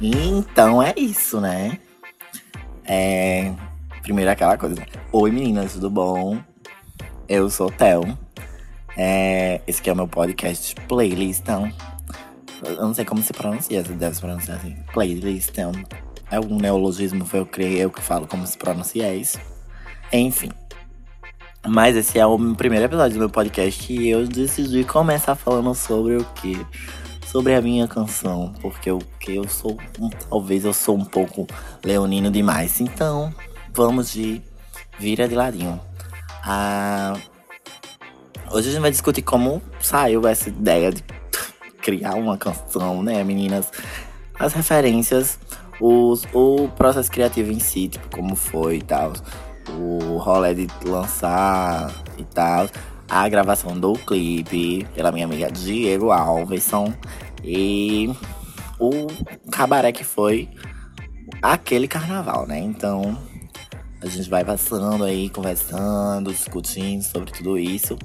Então 0.00 0.82
é 0.82 0.94
isso, 0.96 1.40
né? 1.40 1.78
É. 2.84 3.52
Primeiro 4.02 4.30
aquela 4.30 4.56
coisa. 4.56 4.76
Oi 5.12 5.30
meninas, 5.30 5.74
tudo 5.74 5.90
bom? 5.90 6.38
Eu 7.28 7.50
sou 7.50 7.68
o 7.68 7.70
Theo. 7.70 8.18
É... 8.96 9.60
Esse 9.66 9.80
aqui 9.80 9.90
é 9.90 9.92
o 9.92 9.96
meu 9.96 10.08
podcast 10.08 10.74
playlist. 10.88 11.40
Então, 11.40 11.70
eu 12.64 12.76
não 12.76 12.94
sei 12.94 13.04
como 13.04 13.22
se 13.22 13.34
pronuncia, 13.34 13.84
se 13.84 13.92
deve 13.92 14.14
se 14.14 14.20
pronunciar 14.22 14.56
assim. 14.56 14.74
Playlist. 14.94 15.50
Então, 15.50 15.72
é 16.30 16.40
um 16.40 16.56
neologismo, 16.58 17.26
foi 17.26 17.40
eu 17.40 17.46
criei, 17.46 17.84
eu 17.84 17.90
que 17.90 18.00
falo 18.00 18.26
como 18.26 18.46
se 18.46 18.56
pronuncia 18.56 19.14
isso. 19.14 19.38
Enfim. 20.10 20.50
Mas 21.68 21.94
esse 21.94 22.18
é 22.18 22.24
o 22.24 22.54
primeiro 22.54 22.86
episódio 22.86 23.14
do 23.14 23.20
meu 23.20 23.30
podcast 23.30 23.92
e 23.92 24.08
eu 24.08 24.26
decidi 24.26 24.82
começar 24.82 25.34
falando 25.34 25.74
sobre 25.74 26.16
o 26.16 26.24
quê? 26.36 26.56
Sobre 27.30 27.54
a 27.54 27.62
minha 27.62 27.86
canção, 27.86 28.52
porque 28.60 28.90
o 28.90 28.98
que 29.20 29.36
eu 29.36 29.48
sou, 29.48 29.78
talvez 30.28 30.64
eu 30.64 30.72
sou 30.72 30.96
um 30.96 31.04
pouco 31.04 31.46
leonino 31.84 32.30
demais. 32.30 32.80
Então, 32.80 33.32
vamos 33.72 34.12
de 34.12 34.42
vira 34.98 35.28
de 35.28 35.36
ladinho. 35.36 35.80
Ah, 36.42 37.16
hoje 38.50 38.68
a 38.68 38.72
gente 38.72 38.80
vai 38.80 38.90
discutir 38.90 39.22
como 39.22 39.62
saiu 39.80 40.26
essa 40.26 40.48
ideia 40.48 40.90
de 40.90 41.04
criar 41.80 42.14
uma 42.14 42.36
canção, 42.36 43.00
né, 43.02 43.22
meninas? 43.22 43.70
As 44.36 44.52
referências, 44.52 45.38
os, 45.80 46.24
o 46.32 46.68
processo 46.76 47.10
criativo 47.12 47.52
em 47.52 47.60
si, 47.60 47.88
tipo, 47.88 48.10
como 48.10 48.34
foi 48.34 48.78
e 48.78 48.82
tal 48.82 49.12
o 49.76 50.16
rolê 50.18 50.54
de 50.54 50.68
lançar 50.84 51.92
e 52.18 52.24
tal. 52.24 52.68
A 53.08 53.28
gravação 53.28 53.78
do 53.78 53.94
clipe 53.94 54.86
pela 54.94 55.10
minha 55.10 55.24
amiga 55.24 55.50
Diego 55.50 56.12
Alvesson. 56.12 56.92
E 57.42 58.10
o 58.78 59.06
cabaré 59.50 59.92
que 59.92 60.04
foi 60.04 60.48
aquele 61.42 61.88
carnaval, 61.88 62.46
né? 62.46 62.58
Então 62.58 63.18
a 64.02 64.06
gente 64.06 64.28
vai 64.30 64.44
passando 64.44 65.04
aí, 65.04 65.28
conversando, 65.28 66.32
discutindo 66.32 67.02
sobre 67.02 67.32
tudo 67.32 67.58
isso. 67.58 67.98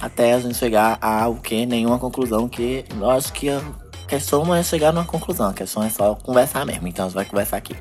Até 0.00 0.32
a 0.32 0.40
gente 0.40 0.56
chegar 0.56 0.98
a 1.00 1.28
o 1.28 1.36
que? 1.36 1.66
Nenhuma 1.66 1.98
conclusão, 1.98 2.48
que 2.48 2.84
eu 2.98 3.10
acho 3.10 3.32
que 3.32 3.48
a 3.48 3.60
questão 4.08 4.44
não 4.44 4.54
é 4.54 4.62
chegar 4.62 4.92
numa 4.92 5.04
conclusão, 5.04 5.50
a 5.50 5.54
questão 5.54 5.82
é 5.82 5.90
só 5.90 6.14
conversar 6.14 6.66
mesmo. 6.66 6.88
Então 6.88 7.04
a 7.04 7.08
gente 7.08 7.16
vai 7.16 7.24
conversar 7.24 7.58
aqui. 7.58 7.76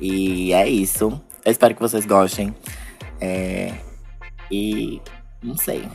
E 0.00 0.52
é 0.52 0.68
isso. 0.68 1.20
Eu 1.44 1.52
espero 1.52 1.74
que 1.74 1.80
vocês 1.80 2.04
gostem. 2.04 2.54
É... 3.20 3.72
E 4.50 5.00
não 5.42 5.56
sei. 5.56 5.88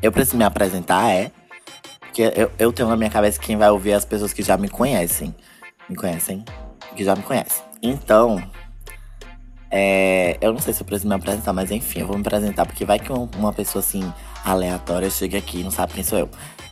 Eu 0.00 0.10
preciso 0.10 0.36
me 0.36 0.44
apresentar, 0.44 1.10
é. 1.10 1.30
Porque 2.12 2.30
eu, 2.36 2.52
eu 2.58 2.70
tenho 2.74 2.90
na 2.90 2.96
minha 2.96 3.08
cabeça 3.08 3.40
quem 3.40 3.56
vai 3.56 3.70
ouvir 3.70 3.94
as 3.94 4.04
pessoas 4.04 4.34
que 4.34 4.42
já 4.42 4.58
me 4.58 4.68
conhecem. 4.68 5.34
Me 5.88 5.96
conhecem? 5.96 6.44
Que 6.94 7.02
já 7.02 7.16
me 7.16 7.22
conhecem. 7.22 7.64
Então. 7.82 8.42
É, 9.70 10.36
eu 10.42 10.52
não 10.52 10.60
sei 10.60 10.74
se 10.74 10.82
eu 10.82 10.84
preciso 10.84 11.08
me 11.08 11.14
apresentar, 11.14 11.54
mas 11.54 11.70
enfim, 11.70 12.00
eu 12.00 12.06
vou 12.06 12.18
me 12.18 12.20
apresentar, 12.20 12.66
porque 12.66 12.84
vai 12.84 12.98
que 12.98 13.10
uma 13.10 13.54
pessoa 13.54 13.80
assim, 13.80 14.12
aleatória, 14.44 15.08
chega 15.08 15.38
aqui 15.38 15.60
e 15.60 15.64
não 15.64 15.70
sabe 15.70 15.94
quem 15.94 16.04
sou 16.04 16.18
eu. 16.18 16.28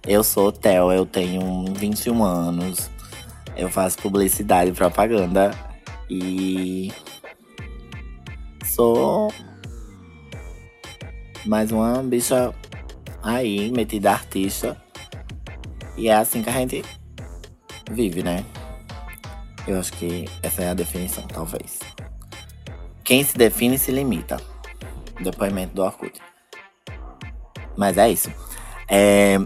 Eu 0.06 0.22
sou 0.22 0.48
o 0.48 0.52
Theo, 0.52 0.92
eu 0.92 1.06
tenho 1.06 1.64
21 1.72 2.22
anos, 2.22 2.90
eu 3.56 3.70
faço 3.70 3.96
publicidade 3.96 4.68
e 4.68 4.74
propaganda 4.74 5.52
e 6.10 6.92
sou 8.66 9.32
mais 11.46 11.72
uma 11.72 12.02
bicha 12.02 12.52
aí, 13.22 13.70
metida 13.70 14.12
artista. 14.12 14.76
E 16.00 16.08
é 16.08 16.14
assim 16.14 16.42
que 16.42 16.48
a 16.48 16.52
gente 16.52 16.82
vive, 17.90 18.22
né? 18.22 18.42
Eu 19.68 19.78
acho 19.78 19.92
que 19.92 20.24
essa 20.42 20.62
é 20.62 20.70
a 20.70 20.74
definição, 20.74 21.24
talvez. 21.28 21.78
Quem 23.04 23.22
se 23.22 23.36
define 23.36 23.78
se 23.78 23.92
limita. 23.92 24.40
Depoimento 25.20 25.74
do 25.74 25.82
Orkut. 25.82 26.18
Mas 27.76 27.98
é 27.98 28.10
isso. 28.10 28.32
É... 28.88 29.36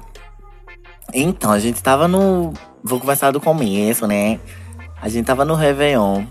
Então, 1.12 1.50
a 1.50 1.59
gente 1.59 1.82
tava 1.82 2.06
no. 2.06 2.54
Vou 2.84 3.00
conversar 3.00 3.32
do 3.32 3.41
começo, 3.41 4.06
né? 4.06 4.38
A 5.03 5.09
gente 5.09 5.26
tava 5.26 5.44
no 5.44 5.56
Réveillon 5.56 6.25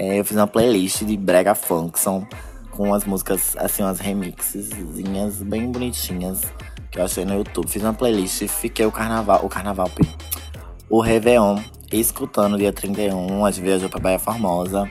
é, 0.00 0.18
eu 0.18 0.24
fiz 0.24 0.34
uma 0.34 0.46
playlist 0.46 1.02
de 1.02 1.14
brega 1.14 1.54
funk, 1.54 1.98
são 1.98 2.26
com 2.80 2.94
as 2.94 3.04
músicas, 3.04 3.54
assim, 3.58 3.82
umas 3.82 4.00
remixezinhas 4.00 5.42
bem 5.42 5.70
bonitinhas 5.70 6.40
que 6.90 6.98
eu 6.98 7.04
achei 7.04 7.26
no 7.26 7.34
YouTube. 7.34 7.68
Fiz 7.68 7.82
uma 7.82 7.92
playlist 7.92 8.40
e 8.40 8.48
fiquei 8.48 8.86
o 8.86 8.90
carnaval, 8.90 9.44
o 9.44 9.50
carnaval, 9.50 9.90
o 10.88 10.98
Réveillon, 10.98 11.58
escutando 11.92 12.56
dia 12.56 12.72
31, 12.72 13.44
a 13.44 13.50
gente 13.50 13.62
viajou 13.62 13.90
pra 13.90 14.00
Bahia 14.00 14.18
Formosa. 14.18 14.90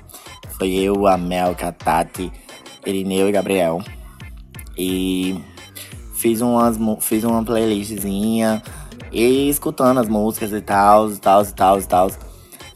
Foi 0.51 0.69
eu, 0.69 1.07
a 1.07 1.17
Mel, 1.17 1.55
a 1.59 1.71
Tati, 1.71 2.31
Irineu 2.85 3.27
e 3.27 3.31
Gabriel. 3.31 3.81
E 4.77 5.43
fiz, 6.13 6.41
umas, 6.41 6.77
fiz 7.01 7.23
uma 7.23 7.43
playlistzinha 7.43 8.61
e 9.11 9.49
escutando 9.49 9.99
as 9.99 10.07
músicas 10.07 10.51
e 10.51 10.61
tal, 10.61 11.09
e 11.09 11.17
tal, 11.17 11.41
e 11.41 11.53
tal, 11.53 11.79
e 11.79 11.83
tal. 11.85 12.11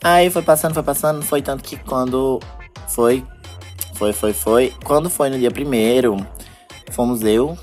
Aí 0.03 0.31
foi 0.31 0.41
passando, 0.41 0.73
foi 0.73 0.83
passando, 0.83 1.21
foi 1.21 1.43
tanto 1.43 1.63
que 1.63 1.77
quando 1.77 2.39
foi, 2.87 3.23
foi, 3.95 4.13
foi, 4.13 4.33
foi. 4.33 4.73
Quando 4.83 5.09
foi 5.09 5.29
no 5.29 5.37
dia 5.37 5.51
primeiro, 5.51 6.17
fomos 6.91 7.21
eu, 7.23 7.57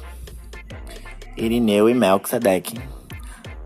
Irineu 1.37 1.89
e 1.89 1.95
Melquisedeque 1.95 2.79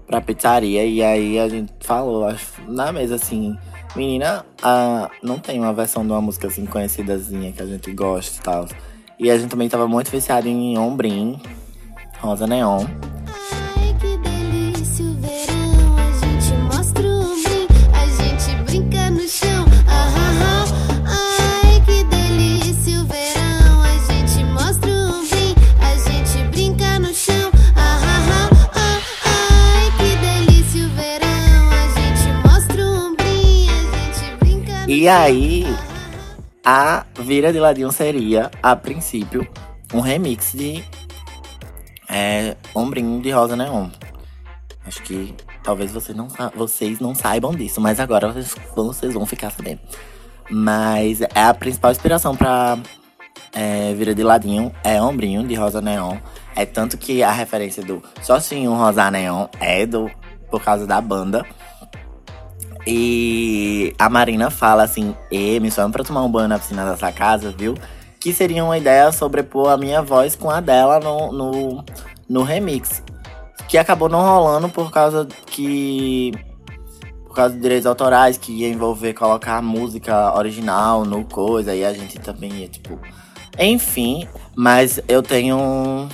pra 0.06 0.20
pizzaria. 0.20 0.84
E 0.84 1.02
aí 1.02 1.38
a 1.38 1.48
gente 1.48 1.72
falou, 1.80 2.26
acho, 2.26 2.62
na 2.68 2.92
mesa 2.92 3.16
assim, 3.16 3.56
menina, 3.96 4.44
ah, 4.62 5.10
não 5.22 5.38
tem 5.38 5.60
uma 5.60 5.72
versão 5.72 6.04
de 6.04 6.12
uma 6.12 6.20
música 6.20 6.46
assim 6.46 6.66
conhecidazinha 6.66 7.52
que 7.52 7.62
a 7.62 7.66
gente 7.66 7.92
gosta 7.92 8.38
e 8.38 8.42
tal. 8.42 8.68
E 9.18 9.30
a 9.30 9.38
gente 9.38 9.50
também 9.50 9.68
tava 9.68 9.86
muito 9.86 10.10
viciado 10.10 10.48
em 10.48 10.76
Ombrim, 10.78 11.40
Rosa 12.20 12.46
Neon. 12.46 12.84
E 35.04 35.08
aí, 35.08 35.66
a 36.64 37.04
Vira 37.18 37.52
de 37.52 37.60
Ladinho 37.60 37.92
seria, 37.92 38.50
a 38.62 38.74
princípio, 38.74 39.46
um 39.92 40.00
remix 40.00 40.52
de 40.54 40.82
é, 42.08 42.56
Ombrinho 42.74 43.20
de 43.20 43.30
Rosa 43.30 43.54
Neon. 43.54 43.90
Acho 44.86 45.02
que 45.02 45.34
talvez 45.62 45.92
vocês 45.92 46.16
não, 46.16 46.26
vocês 46.56 47.00
não 47.00 47.14
saibam 47.14 47.54
disso, 47.54 47.82
mas 47.82 48.00
agora 48.00 48.32
vocês, 48.32 48.56
vocês 48.74 49.12
vão 49.12 49.26
ficar 49.26 49.50
sabendo. 49.50 49.80
Mas 50.48 51.20
é 51.20 51.28
a 51.34 51.52
principal 51.52 51.92
inspiração 51.92 52.34
pra 52.34 52.78
é, 53.52 53.92
Vira 53.92 54.14
de 54.14 54.22
Ladinho 54.22 54.74
é 54.82 55.02
Ombrinho 55.02 55.46
de 55.46 55.54
Rosa 55.54 55.82
Neon. 55.82 56.16
É 56.56 56.64
tanto 56.64 56.96
que 56.96 57.22
a 57.22 57.30
referência 57.30 57.82
do 57.82 58.02
Sozinho 58.22 58.72
Rosa 58.72 59.10
Neon 59.10 59.48
é 59.60 59.84
do, 59.84 60.10
por 60.50 60.64
causa 60.64 60.86
da 60.86 60.98
banda. 60.98 61.44
E 62.86 63.94
a 63.98 64.08
Marina 64.10 64.50
fala 64.50 64.82
assim: 64.82 65.14
E 65.30 65.58
me 65.60 65.70
chama 65.70 65.90
pra 65.90 66.04
tomar 66.04 66.22
um 66.22 66.30
banho 66.30 66.48
na 66.48 66.58
piscina 66.58 66.84
dessa 66.90 67.10
casa, 67.10 67.50
viu? 67.50 67.74
Que 68.20 68.32
seria 68.32 68.64
uma 68.64 68.76
ideia 68.76 69.10
sobrepor 69.12 69.70
a 69.70 69.76
minha 69.76 70.02
voz 70.02 70.34
com 70.36 70.50
a 70.50 70.60
dela 70.60 71.00
no, 71.00 71.32
no, 71.32 71.84
no 72.28 72.42
remix. 72.42 73.02
Que 73.68 73.78
acabou 73.78 74.08
não 74.08 74.20
rolando 74.20 74.68
por 74.68 74.90
causa 74.90 75.26
que. 75.46 76.32
Por 77.26 77.34
causa 77.34 77.54
de 77.54 77.60
direitos 77.60 77.86
autorais, 77.86 78.38
que 78.38 78.52
ia 78.52 78.68
envolver 78.68 79.12
colocar 79.12 79.56
a 79.56 79.62
música 79.62 80.36
original 80.36 81.04
no 81.04 81.24
coisa, 81.24 81.74
e 81.74 81.84
a 81.84 81.92
gente 81.92 82.18
também 82.18 82.52
ia, 82.52 82.68
tipo. 82.68 82.98
Enfim, 83.58 84.28
mas 84.54 85.00
eu 85.08 85.22
tenho 85.22 86.08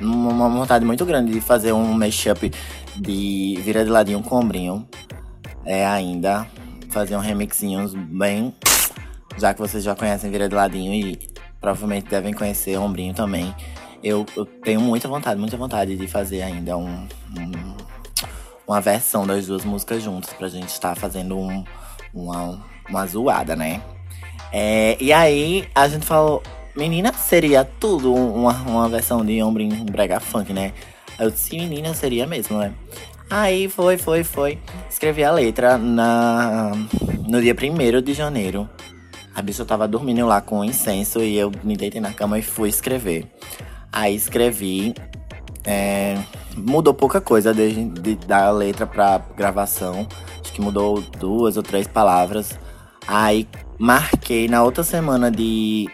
uma 0.00 0.48
vontade 0.48 0.84
muito 0.84 1.04
grande 1.04 1.32
de 1.32 1.40
fazer 1.40 1.72
um 1.72 1.92
mashup 1.92 2.50
de 2.96 3.58
Vira 3.62 3.84
de 3.84 3.90
Ladinho 3.90 4.22
com 4.22 4.36
Ombrinho 4.36 4.86
é, 5.64 5.86
ainda 5.86 6.46
fazer 6.90 7.16
um 7.16 7.20
remixinhos 7.20 7.94
bem. 7.94 8.54
Já 9.36 9.54
que 9.54 9.60
vocês 9.60 9.84
já 9.84 9.94
conhecem 9.94 10.30
Vira 10.30 10.48
de 10.48 10.54
Ladinho 10.54 10.92
e 10.92 11.18
provavelmente 11.60 12.08
devem 12.08 12.32
conhecer 12.32 12.78
Ombrinho 12.78 13.14
também. 13.14 13.54
Eu, 14.02 14.24
eu 14.36 14.44
tenho 14.44 14.80
muita 14.80 15.08
vontade, 15.08 15.38
muita 15.38 15.56
vontade 15.56 15.96
de 15.96 16.06
fazer 16.06 16.42
ainda 16.42 16.76
um, 16.76 17.06
um, 17.36 17.76
uma 18.66 18.80
versão 18.80 19.26
das 19.26 19.46
duas 19.46 19.64
músicas 19.64 20.02
juntas 20.02 20.32
pra 20.32 20.48
gente 20.48 20.68
estar 20.68 20.90
tá 20.90 20.94
fazendo 20.94 21.36
um, 21.36 21.64
uma, 22.14 22.64
uma 22.88 23.06
zoada, 23.06 23.56
né? 23.56 23.82
É, 24.52 24.96
e 25.00 25.12
aí 25.12 25.68
a 25.74 25.88
gente 25.88 26.06
falou, 26.06 26.42
menina, 26.76 27.12
seria 27.12 27.64
tudo 27.64 28.14
uma, 28.14 28.52
uma 28.62 28.88
versão 28.88 29.24
de 29.24 29.42
Ombrinho 29.42 29.84
Brega 29.84 30.20
Funk, 30.20 30.52
né? 30.52 30.72
Eu 31.18 31.30
disse, 31.30 31.56
menina, 31.56 31.92
seria 31.94 32.26
mesmo, 32.26 32.58
né? 32.58 32.72
Aí 33.30 33.68
foi, 33.68 33.98
foi, 33.98 34.24
foi. 34.24 34.58
Escrevi 34.88 35.22
a 35.22 35.30
letra 35.30 35.76
na, 35.76 36.72
no 37.28 37.40
dia 37.40 37.54
1 37.54 38.02
de 38.02 38.14
janeiro. 38.14 38.68
A 39.34 39.42
bicha 39.42 39.64
tava 39.64 39.86
dormindo 39.86 40.26
lá 40.26 40.40
com 40.40 40.64
incenso 40.64 41.20
e 41.20 41.36
eu 41.36 41.52
me 41.62 41.76
deitei 41.76 42.00
na 42.00 42.12
cama 42.12 42.38
e 42.38 42.42
fui 42.42 42.68
escrever. 42.68 43.30
Aí 43.92 44.14
escrevi. 44.14 44.94
É, 45.64 46.16
mudou 46.56 46.94
pouca 46.94 47.20
coisa 47.20 47.52
desde 47.52 47.84
de, 47.84 48.16
da 48.16 48.50
letra 48.50 48.86
pra 48.86 49.18
gravação. 49.36 50.08
Acho 50.40 50.52
que 50.52 50.60
mudou 50.60 51.02
duas 51.02 51.56
ou 51.56 51.62
três 51.62 51.86
palavras. 51.86 52.58
Aí 53.06 53.46
marquei 53.78 54.48
na 54.48 54.62
outra 54.62 54.82
semana 54.82 55.30
de. 55.30 55.86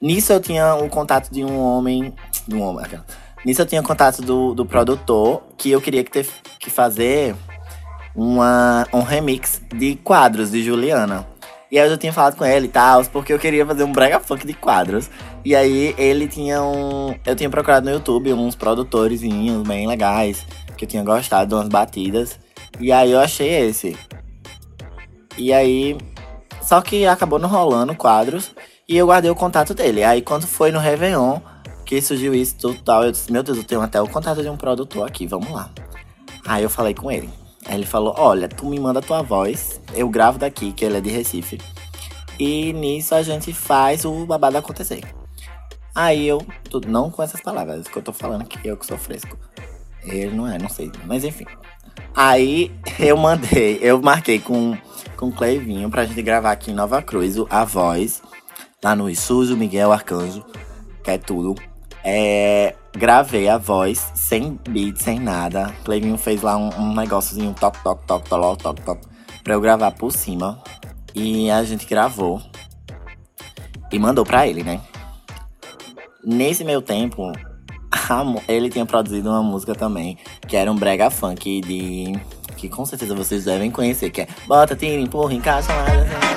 Nisso 0.00 0.32
eu 0.32 0.40
tinha 0.40 0.74
um 0.74 0.88
contato 0.88 1.30
de 1.30 1.42
um 1.42 1.58
homem. 1.58 2.14
De 2.46 2.54
um 2.54 2.62
homem. 2.62 2.84
Nisso 3.44 3.62
eu 3.62 3.66
tinha 3.66 3.82
contato 3.82 4.22
do, 4.22 4.54
do 4.54 4.66
produtor 4.66 5.42
que 5.56 5.70
eu 5.70 5.80
queria 5.80 6.02
que, 6.02 6.10
ter, 6.10 6.28
que 6.58 6.70
fazer 6.70 7.34
uma, 8.14 8.86
um 8.92 9.02
remix 9.02 9.62
de 9.74 9.94
quadros 9.96 10.50
de 10.50 10.62
Juliana. 10.62 11.26
E 11.70 11.78
aí 11.78 11.86
eu 11.86 11.90
já 11.90 11.98
tinha 11.98 12.12
falado 12.12 12.36
com 12.36 12.44
ele 12.44 12.66
e 12.66 12.70
tal, 12.70 13.04
porque 13.06 13.32
eu 13.32 13.38
queria 13.38 13.64
fazer 13.64 13.84
um 13.84 13.92
brega 13.92 14.18
funk 14.18 14.46
de 14.46 14.54
quadros. 14.54 15.10
E 15.44 15.54
aí 15.54 15.94
ele 15.98 16.26
tinha 16.26 16.62
um. 16.62 17.14
Eu 17.26 17.36
tinha 17.36 17.50
procurado 17.50 17.84
no 17.86 17.92
YouTube 17.92 18.32
uns 18.32 18.56
produtores 18.56 19.20
bem 19.66 19.86
legais, 19.86 20.46
que 20.76 20.84
eu 20.84 20.88
tinha 20.88 21.04
gostado 21.04 21.56
umas 21.56 21.68
batidas. 21.68 22.38
E 22.80 22.90
aí 22.90 23.12
eu 23.12 23.20
achei 23.20 23.48
esse. 23.48 23.96
E 25.36 25.52
aí. 25.52 25.96
Só 26.62 26.80
que 26.80 27.06
acabou 27.06 27.38
não 27.38 27.48
rolando 27.48 27.94
quadros. 27.94 28.52
E 28.88 28.96
eu 28.96 29.06
guardei 29.06 29.30
o 29.30 29.34
contato 29.34 29.74
dele. 29.74 30.02
Aí 30.02 30.22
quando 30.22 30.46
foi 30.46 30.72
no 30.72 30.78
Réveillon, 30.78 31.38
que 31.88 32.02
surgiu 32.02 32.34
isso 32.34 32.54
tudo 32.58 32.82
tal, 32.82 33.02
eu 33.02 33.10
disse, 33.10 33.32
meu 33.32 33.42
Deus, 33.42 33.56
eu 33.56 33.64
tenho 33.64 33.80
até 33.80 33.98
o 33.98 34.06
contato 34.06 34.42
de 34.42 34.48
um 34.50 34.58
produtor 34.58 35.08
aqui, 35.08 35.26
vamos 35.26 35.50
lá. 35.50 35.70
Aí 36.46 36.62
eu 36.62 36.68
falei 36.68 36.92
com 36.92 37.10
ele. 37.10 37.30
Aí 37.64 37.76
ele 37.76 37.86
falou: 37.86 38.14
Olha, 38.18 38.46
tu 38.46 38.66
me 38.66 38.78
manda 38.78 39.00
tua 39.00 39.22
voz, 39.22 39.80
eu 39.94 40.06
gravo 40.10 40.38
daqui, 40.38 40.70
que 40.70 40.84
ele 40.84 40.98
é 40.98 41.00
de 41.00 41.08
Recife. 41.08 41.58
E 42.38 42.74
nisso 42.74 43.14
a 43.14 43.22
gente 43.22 43.54
faz 43.54 44.04
o 44.04 44.26
babado 44.26 44.58
acontecer. 44.58 45.02
Aí 45.94 46.28
eu, 46.28 46.46
não 46.86 47.10
com 47.10 47.22
essas 47.22 47.40
palavras, 47.40 47.88
que 47.88 47.96
eu 47.96 48.02
tô 48.02 48.12
falando 48.12 48.44
que 48.44 48.68
eu 48.68 48.76
que 48.76 48.84
sou 48.84 48.98
fresco. 48.98 49.38
Ele 50.04 50.36
não 50.36 50.46
é, 50.46 50.58
não 50.58 50.68
sei, 50.68 50.92
mas 51.06 51.24
enfim. 51.24 51.46
Aí 52.14 52.70
eu 53.00 53.16
mandei, 53.16 53.78
eu 53.80 54.00
marquei 54.02 54.38
com, 54.38 54.76
com 55.16 55.28
o 55.28 55.32
Cleivinho 55.32 55.88
pra 55.88 56.04
gente 56.04 56.20
gravar 56.20 56.52
aqui 56.52 56.70
em 56.70 56.74
Nova 56.74 57.00
Cruz 57.00 57.36
a 57.48 57.64
voz, 57.64 58.22
lá 58.84 58.94
no 58.94 59.08
Isuzu 59.08 59.56
Miguel 59.56 59.90
Arcanjo, 59.90 60.44
que 61.02 61.10
é 61.10 61.16
tudo. 61.16 61.54
É, 62.04 62.74
gravei 62.96 63.48
a 63.48 63.58
voz 63.58 64.12
sem 64.14 64.58
beat, 64.68 64.98
sem 64.98 65.18
nada. 65.18 65.74
Clevinho 65.84 66.16
fez 66.16 66.42
lá 66.42 66.56
um, 66.56 66.70
um 66.78 66.94
negóciozinho 66.94 67.54
toc, 67.54 67.76
toc, 67.82 68.04
toc, 68.06 68.28
toc, 68.28 68.62
toc, 68.62 68.80
toc, 68.80 69.00
pra 69.42 69.54
eu 69.54 69.60
gravar 69.60 69.90
por 69.92 70.12
cima. 70.12 70.62
E 71.14 71.50
a 71.50 71.64
gente 71.64 71.86
gravou 71.86 72.40
e 73.90 73.98
mandou 73.98 74.24
pra 74.24 74.46
ele, 74.46 74.62
né? 74.62 74.80
Nesse 76.24 76.64
meu 76.64 76.82
tempo, 76.82 77.32
ele 78.46 78.68
tinha 78.68 78.84
produzido 78.84 79.28
uma 79.30 79.42
música 79.42 79.74
também, 79.74 80.18
que 80.46 80.56
era 80.56 80.70
um 80.70 80.76
brega 80.76 81.10
funk 81.10 81.60
de. 81.62 82.12
que 82.56 82.68
com 82.68 82.84
certeza 82.84 83.14
vocês 83.14 83.44
devem 83.44 83.70
conhecer, 83.70 84.10
que 84.10 84.22
é 84.22 84.28
Bota, 84.46 84.76
tira, 84.76 85.00
empurra, 85.00 85.34
encaixa, 85.34 85.72
mais. 85.72 86.27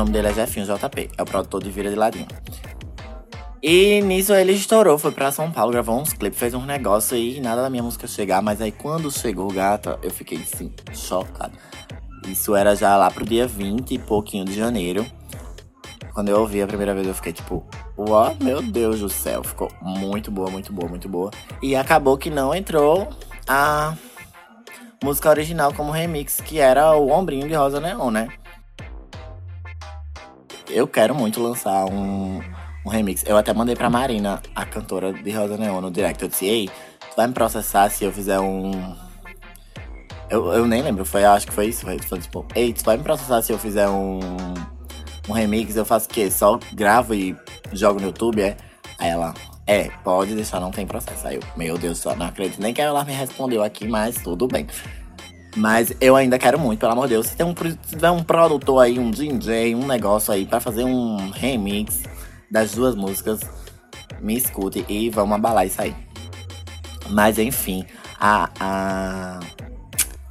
Nome 0.00 0.12
dele 0.12 0.28
é 0.28 0.32
Jefinho 0.32 0.66
JP, 0.66 1.10
é 1.16 1.22
o 1.22 1.26
produtor 1.26 1.62
de 1.62 1.70
Vira 1.70 1.90
de 1.90 1.96
Ladinho. 1.96 2.26
E 3.62 4.00
nisso 4.00 4.32
ele 4.32 4.52
estourou, 4.52 4.96
foi 4.96 5.12
pra 5.12 5.30
São 5.30 5.52
Paulo, 5.52 5.70
gravou 5.70 6.00
uns 6.00 6.14
clipes, 6.14 6.38
fez 6.38 6.54
uns 6.54 6.66
negócios 6.66 7.20
e 7.20 7.38
nada 7.38 7.60
da 7.60 7.68
minha 7.68 7.82
música 7.82 8.06
chegar. 8.06 8.40
Mas 8.40 8.62
aí 8.62 8.72
quando 8.72 9.10
chegou 9.10 9.52
gata, 9.52 9.98
eu 10.02 10.10
fiquei 10.10 10.38
assim, 10.38 10.72
chocado. 10.94 11.52
Isso 12.26 12.56
era 12.56 12.74
já 12.74 12.96
lá 12.96 13.10
pro 13.10 13.26
dia 13.26 13.46
20 13.46 13.92
e 13.92 13.98
pouquinho 13.98 14.46
de 14.46 14.54
janeiro. 14.54 15.04
Quando 16.14 16.30
eu 16.30 16.40
ouvi 16.40 16.62
a 16.62 16.66
primeira 16.66 16.94
vez, 16.94 17.06
eu 17.06 17.14
fiquei 17.14 17.34
tipo, 17.34 17.62
uau, 17.98 18.34
meu 18.40 18.62
Deus 18.62 19.00
do 19.00 19.08
céu. 19.10 19.44
Ficou 19.44 19.70
muito 19.82 20.30
boa, 20.30 20.50
muito 20.50 20.72
boa, 20.72 20.88
muito 20.88 21.08
boa. 21.08 21.30
E 21.62 21.76
acabou 21.76 22.16
que 22.16 22.30
não 22.30 22.54
entrou 22.54 23.10
a 23.46 23.94
música 25.04 25.28
original 25.28 25.74
como 25.74 25.92
remix, 25.92 26.40
que 26.40 26.58
era 26.58 26.94
o 26.96 27.10
Ombrinho 27.10 27.46
de 27.46 27.54
Rosa 27.54 27.78
Neon, 27.80 28.10
né? 28.10 28.28
Eu 30.72 30.86
quero 30.86 31.14
muito 31.14 31.42
lançar 31.42 31.84
um 31.86 32.40
um 32.84 32.88
remix. 32.88 33.24
Eu 33.26 33.36
até 33.36 33.52
mandei 33.52 33.76
pra 33.76 33.90
Marina, 33.90 34.42
a 34.54 34.64
cantora 34.64 35.12
de 35.12 35.30
Rosa 35.30 35.56
Neon, 35.56 35.80
no 35.80 35.90
direct. 35.90 36.22
Eu 36.22 36.28
disse, 36.28 36.46
ei, 36.46 36.68
tu 36.68 37.16
vai 37.16 37.26
me 37.26 37.32
processar 37.32 37.90
se 37.90 38.04
eu 38.04 38.12
fizer 38.12 38.40
um. 38.40 38.70
Eu, 40.28 40.52
eu 40.52 40.66
nem 40.66 40.82
lembro, 40.82 41.04
foi, 41.04 41.24
acho 41.24 41.46
que 41.46 41.52
foi 41.52 41.66
isso. 41.66 41.82
Foi, 41.82 41.98
foi 41.98 42.18
tipo, 42.18 42.46
ei, 42.54 42.72
tu 42.72 42.84
vai 42.84 42.96
me 42.96 43.02
processar 43.02 43.42
se 43.42 43.52
eu 43.52 43.58
fizer 43.58 43.88
um. 43.88 44.20
Um 45.28 45.32
remix, 45.32 45.76
eu 45.76 45.84
faço 45.84 46.06
o 46.06 46.08
quê? 46.08 46.30
Só 46.30 46.58
gravo 46.72 47.14
e 47.14 47.36
jogo 47.72 48.00
no 48.00 48.06
YouTube, 48.06 48.42
é? 48.42 48.56
Aí 48.98 49.10
ela, 49.10 49.32
é, 49.66 49.88
pode 50.02 50.34
deixar, 50.34 50.58
não 50.58 50.70
tem 50.70 50.86
processo. 50.86 51.26
Aí 51.26 51.36
eu, 51.36 51.42
meu 51.56 51.78
Deus, 51.78 51.98
só 51.98 52.16
não 52.16 52.26
acredito 52.26 52.60
nem 52.60 52.74
que 52.74 52.80
ela 52.80 53.04
me 53.04 53.12
respondeu 53.12 53.62
aqui, 53.62 53.86
mas 53.86 54.16
tudo 54.16 54.48
bem. 54.48 54.66
Mas 55.56 55.92
eu 56.00 56.14
ainda 56.14 56.38
quero 56.38 56.58
muito, 56.58 56.80
pelo 56.80 56.92
amor 56.92 57.08
de 57.08 57.14
Deus. 57.14 57.26
Se 57.26 57.36
tem 57.36 57.44
um, 57.44 57.54
se 57.56 57.76
tiver 57.90 58.10
um 58.10 58.22
produtor 58.22 58.82
aí, 58.82 58.98
um 58.98 59.10
DJ, 59.10 59.74
um 59.74 59.86
negócio 59.86 60.32
aí 60.32 60.46
para 60.46 60.60
fazer 60.60 60.84
um 60.84 61.30
remix 61.30 62.04
das 62.50 62.72
duas 62.72 62.94
músicas, 62.94 63.40
me 64.20 64.36
escute 64.36 64.84
e 64.88 65.10
vamos 65.10 65.34
abalar 65.34 65.66
isso 65.66 65.82
aí. 65.82 65.94
Mas 67.08 67.38
enfim, 67.38 67.84
a, 68.18 68.50
a, 68.60 69.40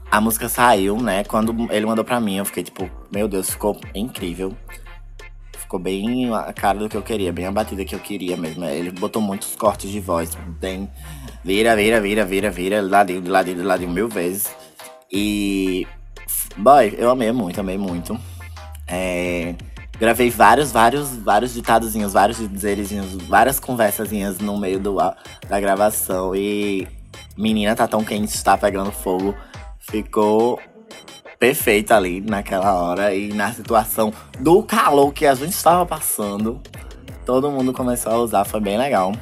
a 0.09 0.21
música 0.21 0.47
saiu, 0.47 0.97
né? 1.01 1.23
Quando 1.25 1.67
ele 1.71 1.85
mandou 1.85 2.05
pra 2.05 2.21
mim, 2.21 2.38
eu 2.38 2.45
fiquei 2.45 2.63
tipo, 2.63 2.89
meu 3.11 3.27
Deus, 3.27 3.49
ficou 3.49 3.79
incrível. 3.93 4.55
Ficou 5.57 5.79
bem 5.79 6.33
a 6.33 6.51
cara 6.53 6.79
do 6.79 6.89
que 6.89 6.97
eu 6.97 7.01
queria, 7.01 7.31
bem 7.31 7.45
a 7.45 7.51
batida 7.51 7.85
que 7.85 7.93
eu 7.93 7.99
queria 7.99 8.35
mesmo. 8.38 8.63
Ele 8.65 8.89
botou 8.91 9.21
muitos 9.21 9.55
cortes 9.55 9.91
de 9.91 9.99
voz, 9.99 10.35
bem. 10.59 10.89
Vira, 11.43 11.75
vira, 11.75 12.01
vira, 12.01 12.25
vira, 12.25 12.49
vira, 12.49 12.81
ladinho, 12.81 13.29
ladinho, 13.29 13.63
ladinho, 13.63 13.91
mil 13.91 14.07
vezes. 14.07 14.49
E. 15.11 15.87
Boy, 16.57 16.95
eu 16.97 17.09
amei 17.09 17.31
muito, 17.31 17.59
amei 17.59 17.77
muito. 17.77 18.19
É. 18.87 19.55
Gravei 19.99 20.29
vários, 20.29 20.71
vários, 20.71 21.15
vários 21.17 21.53
ditadozinhos, 21.53 22.13
vários 22.13 22.37
dizerezinhos, 22.37 23.13
várias 23.27 23.59
conversazinhas 23.59 24.39
no 24.39 24.57
meio 24.57 24.79
do, 24.79 24.95
da 24.95 25.59
gravação. 25.59 26.33
E 26.33 26.87
menina 27.37 27.75
tá 27.75 27.87
tão 27.87 28.03
quente, 28.03 28.33
está 28.33 28.57
pegando 28.57 28.91
fogo. 28.91 29.35
Ficou 29.77 30.59
perfeito 31.37 31.93
ali 31.93 32.21
naquela 32.21 32.73
hora 32.73 33.13
e 33.13 33.33
na 33.33 33.51
situação 33.51 34.13
do 34.39 34.63
calor 34.63 35.11
que 35.13 35.25
a 35.25 35.35
gente 35.35 35.53
estava 35.53 35.85
passando. 35.85 36.61
Todo 37.25 37.51
mundo 37.51 37.73
começou 37.73 38.11
a 38.11 38.17
usar, 38.17 38.45
foi 38.45 38.61
bem 38.61 38.77
legal. 38.77 39.13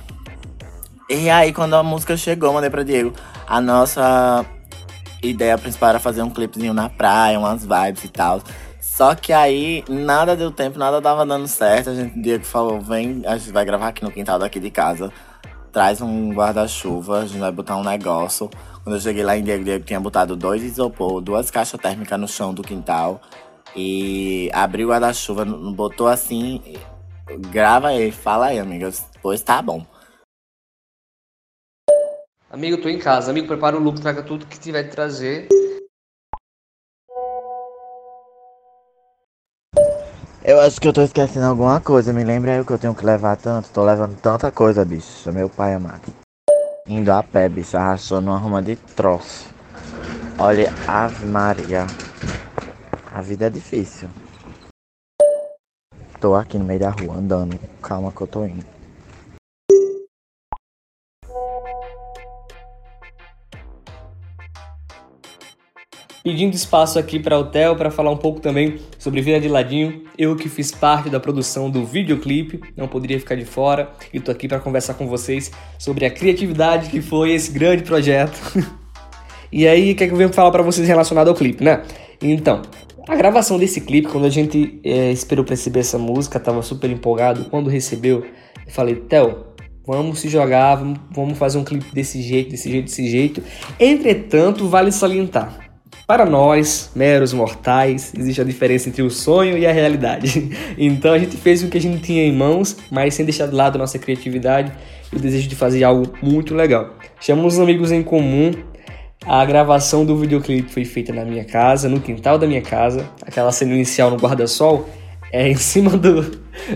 E 1.10 1.30
aí, 1.30 1.54
quando 1.54 1.74
a 1.76 1.84
música 1.84 2.16
chegou, 2.18 2.54
mandei 2.54 2.70
pra 2.70 2.84
Diego. 2.84 3.14
A 3.48 3.62
nossa 3.62 4.46
ideia 5.22 5.58
principal 5.58 5.90
era 5.90 6.00
fazer 6.00 6.22
um 6.22 6.30
clipezinho 6.30 6.74
na 6.74 6.90
praia, 6.90 7.40
umas 7.40 7.66
vibes 7.66 8.04
e 8.04 8.10
tal. 8.10 8.42
Só 8.80 9.14
que 9.14 9.32
aí 9.32 9.84
nada 9.88 10.36
deu 10.36 10.52
tempo, 10.52 10.80
nada 10.80 11.00
dava 11.00 11.26
dando 11.26 11.48
certo. 11.48 11.92
A 11.92 11.96
gente, 11.96 12.20
Diego 12.20 12.44
falou: 12.44 12.82
vem, 12.82 13.22
a 13.26 13.38
gente 13.38 13.52
vai 13.52 13.64
gravar 13.64 13.90
aqui 13.90 14.04
no 14.04 14.12
quintal 14.12 14.40
daqui 14.40 14.60
de 14.60 14.72
casa. 14.72 15.12
Traz 15.72 16.02
um 16.02 16.34
guarda-chuva, 16.34 17.20
a 17.20 17.26
gente 17.26 17.40
vai 17.40 17.52
botar 17.52 17.78
um 17.78 17.84
negócio. 17.84 18.50
Quando 18.84 18.96
eu 18.96 19.02
cheguei 19.02 19.24
lá 19.24 19.38
em 19.38 19.44
Diego, 19.44 19.64
Diego 19.64 19.86
tinha 19.86 20.00
botado 20.00 20.36
dois 20.36 20.64
isopor, 20.64 21.22
duas 21.22 21.52
caixas 21.52 21.80
térmicas 21.80 22.20
no 22.20 22.28
chão 22.28 22.54
do 22.54 22.64
quintal. 22.64 23.22
E 23.76 24.50
abriu 24.54 24.88
o 24.88 24.92
guarda-chuva, 24.92 25.46
botou 25.46 26.08
assim. 26.08 26.62
Grava 27.52 27.90
aí, 27.90 28.12
fala 28.12 28.48
aí, 28.48 28.60
amigas. 28.60 29.06
Pois 29.22 29.42
tá 29.42 29.62
bom. 29.62 29.86
Amigo, 32.50 32.82
tô 32.82 32.88
em 32.88 32.98
casa. 32.98 33.30
Amigo, 33.30 33.46
prepara 33.46 33.76
o 33.76 33.80
look, 33.80 34.00
traga 34.00 34.24
tudo 34.24 34.46
que 34.46 34.58
tiver 34.58 34.84
de 34.84 34.90
trazer. 34.90 35.50
Eu 40.46 40.62
acho 40.62 40.80
que 40.80 40.88
eu 40.88 40.94
tô 40.94 41.02
esquecendo 41.02 41.46
alguma 41.46 41.82
coisa. 41.82 42.14
Me 42.14 42.24
lembra 42.24 42.54
aí 42.54 42.62
o 42.62 42.66
que 42.66 42.72
eu 42.72 42.80
tenho 42.80 42.96
que 42.96 43.06
levar 43.06 43.36
tanto. 43.36 43.70
Tô 43.72 43.84
levando 43.84 44.16
tanta 44.22 44.50
coisa, 44.50 44.86
bicho. 44.86 45.30
Meu 45.34 45.50
pai 45.50 45.74
amado. 45.74 46.14
Indo 46.88 47.12
a 47.12 47.22
pé, 47.22 47.50
bicho, 47.50 47.76
arrastou 47.76 48.22
numa 48.22 48.38
ruma 48.38 48.62
de 48.62 48.78
troço. 48.78 49.50
Olha, 50.40 50.72
Ave 50.88 51.26
Maria. 51.26 51.86
A 53.14 53.22
vida 53.22 53.48
é 53.48 53.50
difícil. 53.50 54.08
Tô 56.22 56.34
aqui 56.34 56.58
no 56.58 56.64
meio 56.64 56.80
da 56.80 56.92
rua 56.92 57.16
andando. 57.16 57.60
Calma 57.82 58.10
que 58.10 58.22
eu 58.22 58.28
tô 58.28 58.46
indo. 58.46 58.77
Pedindo 66.28 66.54
espaço 66.56 67.00
aqui 67.00 67.20
para 67.20 67.40
o 67.40 67.46
Theo 67.46 67.74
para 67.78 67.90
falar 67.90 68.12
um 68.12 68.18
pouco 68.18 68.42
também 68.42 68.80
sobre 69.00 69.22
Vida 69.22 69.40
de 69.40 69.48
Ladinho. 69.48 70.04
Eu 70.18 70.36
que 70.36 70.50
fiz 70.50 70.74
parte 70.74 71.10
da 71.10 71.22
produção 71.22 71.70
do 71.70 71.86
videoclipe, 71.86 72.60
não 72.76 72.86
poderia 72.86 73.18
ficar 73.18 73.36
de 73.36 73.46
fora 73.46 73.94
e 74.12 74.20
tô 74.20 74.30
aqui 74.30 74.46
para 74.46 74.60
conversar 74.60 74.96
com 74.96 75.08
vocês 75.08 75.50
sobre 75.80 76.06
a 76.06 76.12
criatividade 76.12 76.90
que 76.90 77.00
foi 77.00 77.32
esse 77.32 77.50
grande 77.50 77.84
projeto. 77.84 78.38
e 79.50 79.66
aí, 79.66 79.94
o 79.94 79.96
que, 79.96 80.04
é 80.04 80.08
que 80.08 80.12
eu 80.12 80.18
venho 80.18 80.34
falar 80.34 80.52
para 80.52 80.62
vocês 80.62 80.86
relacionado 80.86 81.30
ao 81.30 81.34
clipe, 81.34 81.64
né? 81.64 81.82
Então, 82.22 82.62
a 83.08 83.16
gravação 83.16 83.58
desse 83.58 83.80
clipe, 83.80 84.10
quando 84.10 84.26
a 84.26 84.30
gente 84.30 84.82
é, 84.84 85.10
esperou 85.14 85.46
para 85.46 85.54
receber 85.54 85.80
essa 85.80 85.98
música, 85.98 86.38
tava 86.42 86.62
super 86.62 86.90
empolgado. 86.90 87.46
Quando 87.46 87.70
recebeu, 87.70 88.26
eu 88.66 88.74
falei, 88.74 88.96
Theo, 88.96 89.46
vamos 89.86 90.20
se 90.20 90.28
jogar, 90.28 90.76
vamos 91.10 91.38
fazer 91.38 91.58
um 91.58 91.64
clipe 91.64 91.86
desse 91.94 92.22
jeito, 92.22 92.50
desse 92.50 92.70
jeito, 92.70 92.84
desse 92.84 93.08
jeito. 93.08 93.42
Entretanto, 93.80 94.68
vale 94.68 94.92
salientar 94.92 95.67
para 96.08 96.26
nós, 96.26 96.90
meros 96.96 97.34
mortais, 97.34 98.14
existe 98.18 98.40
a 98.40 98.44
diferença 98.46 98.88
entre 98.88 99.02
o 99.02 99.10
sonho 99.10 99.58
e 99.58 99.68
a 99.68 99.74
realidade. 99.74 100.50
Então 100.78 101.14
a 101.14 101.20
gente 101.20 101.36
fez 101.36 101.64
o 101.64 101.68
que 101.68 101.78
a 101.78 101.82
gente 101.82 102.02
tinha 102.02 102.24
em 102.24 102.32
mãos, 102.32 102.78
mas 102.90 103.16
sem 103.16 103.26
deixar 103.26 103.48
de 103.48 103.56
lado 103.56 103.76
a 103.76 103.80
nossa 103.80 104.00
criatividade 104.00 104.72
e 105.12 105.16
o 105.16 105.20
desejo 105.20 105.50
de 105.50 105.56
fazer 105.56 105.84
algo 105.84 106.14
muito 106.22 106.56
legal. 106.56 106.94
Chamamos 107.20 107.56
os 107.56 107.60
amigos 107.60 107.92
em 107.92 108.04
comum. 108.04 108.52
A 109.26 109.44
gravação 109.44 110.06
do 110.06 110.16
videoclipe 110.16 110.72
foi 110.72 110.86
feita 110.86 111.12
na 111.12 111.26
minha 111.26 111.44
casa, 111.44 111.90
no 111.90 112.00
quintal 112.00 112.38
da 112.38 112.48
minha 112.48 112.62
casa. 112.62 113.10
Aquela 113.26 113.52
cena 113.52 113.74
inicial 113.74 114.10
no 114.12 114.18
guarda-sol 114.18 114.88
é 115.34 115.50
em 115.50 115.56
cima 115.58 115.98
do, 115.98 116.22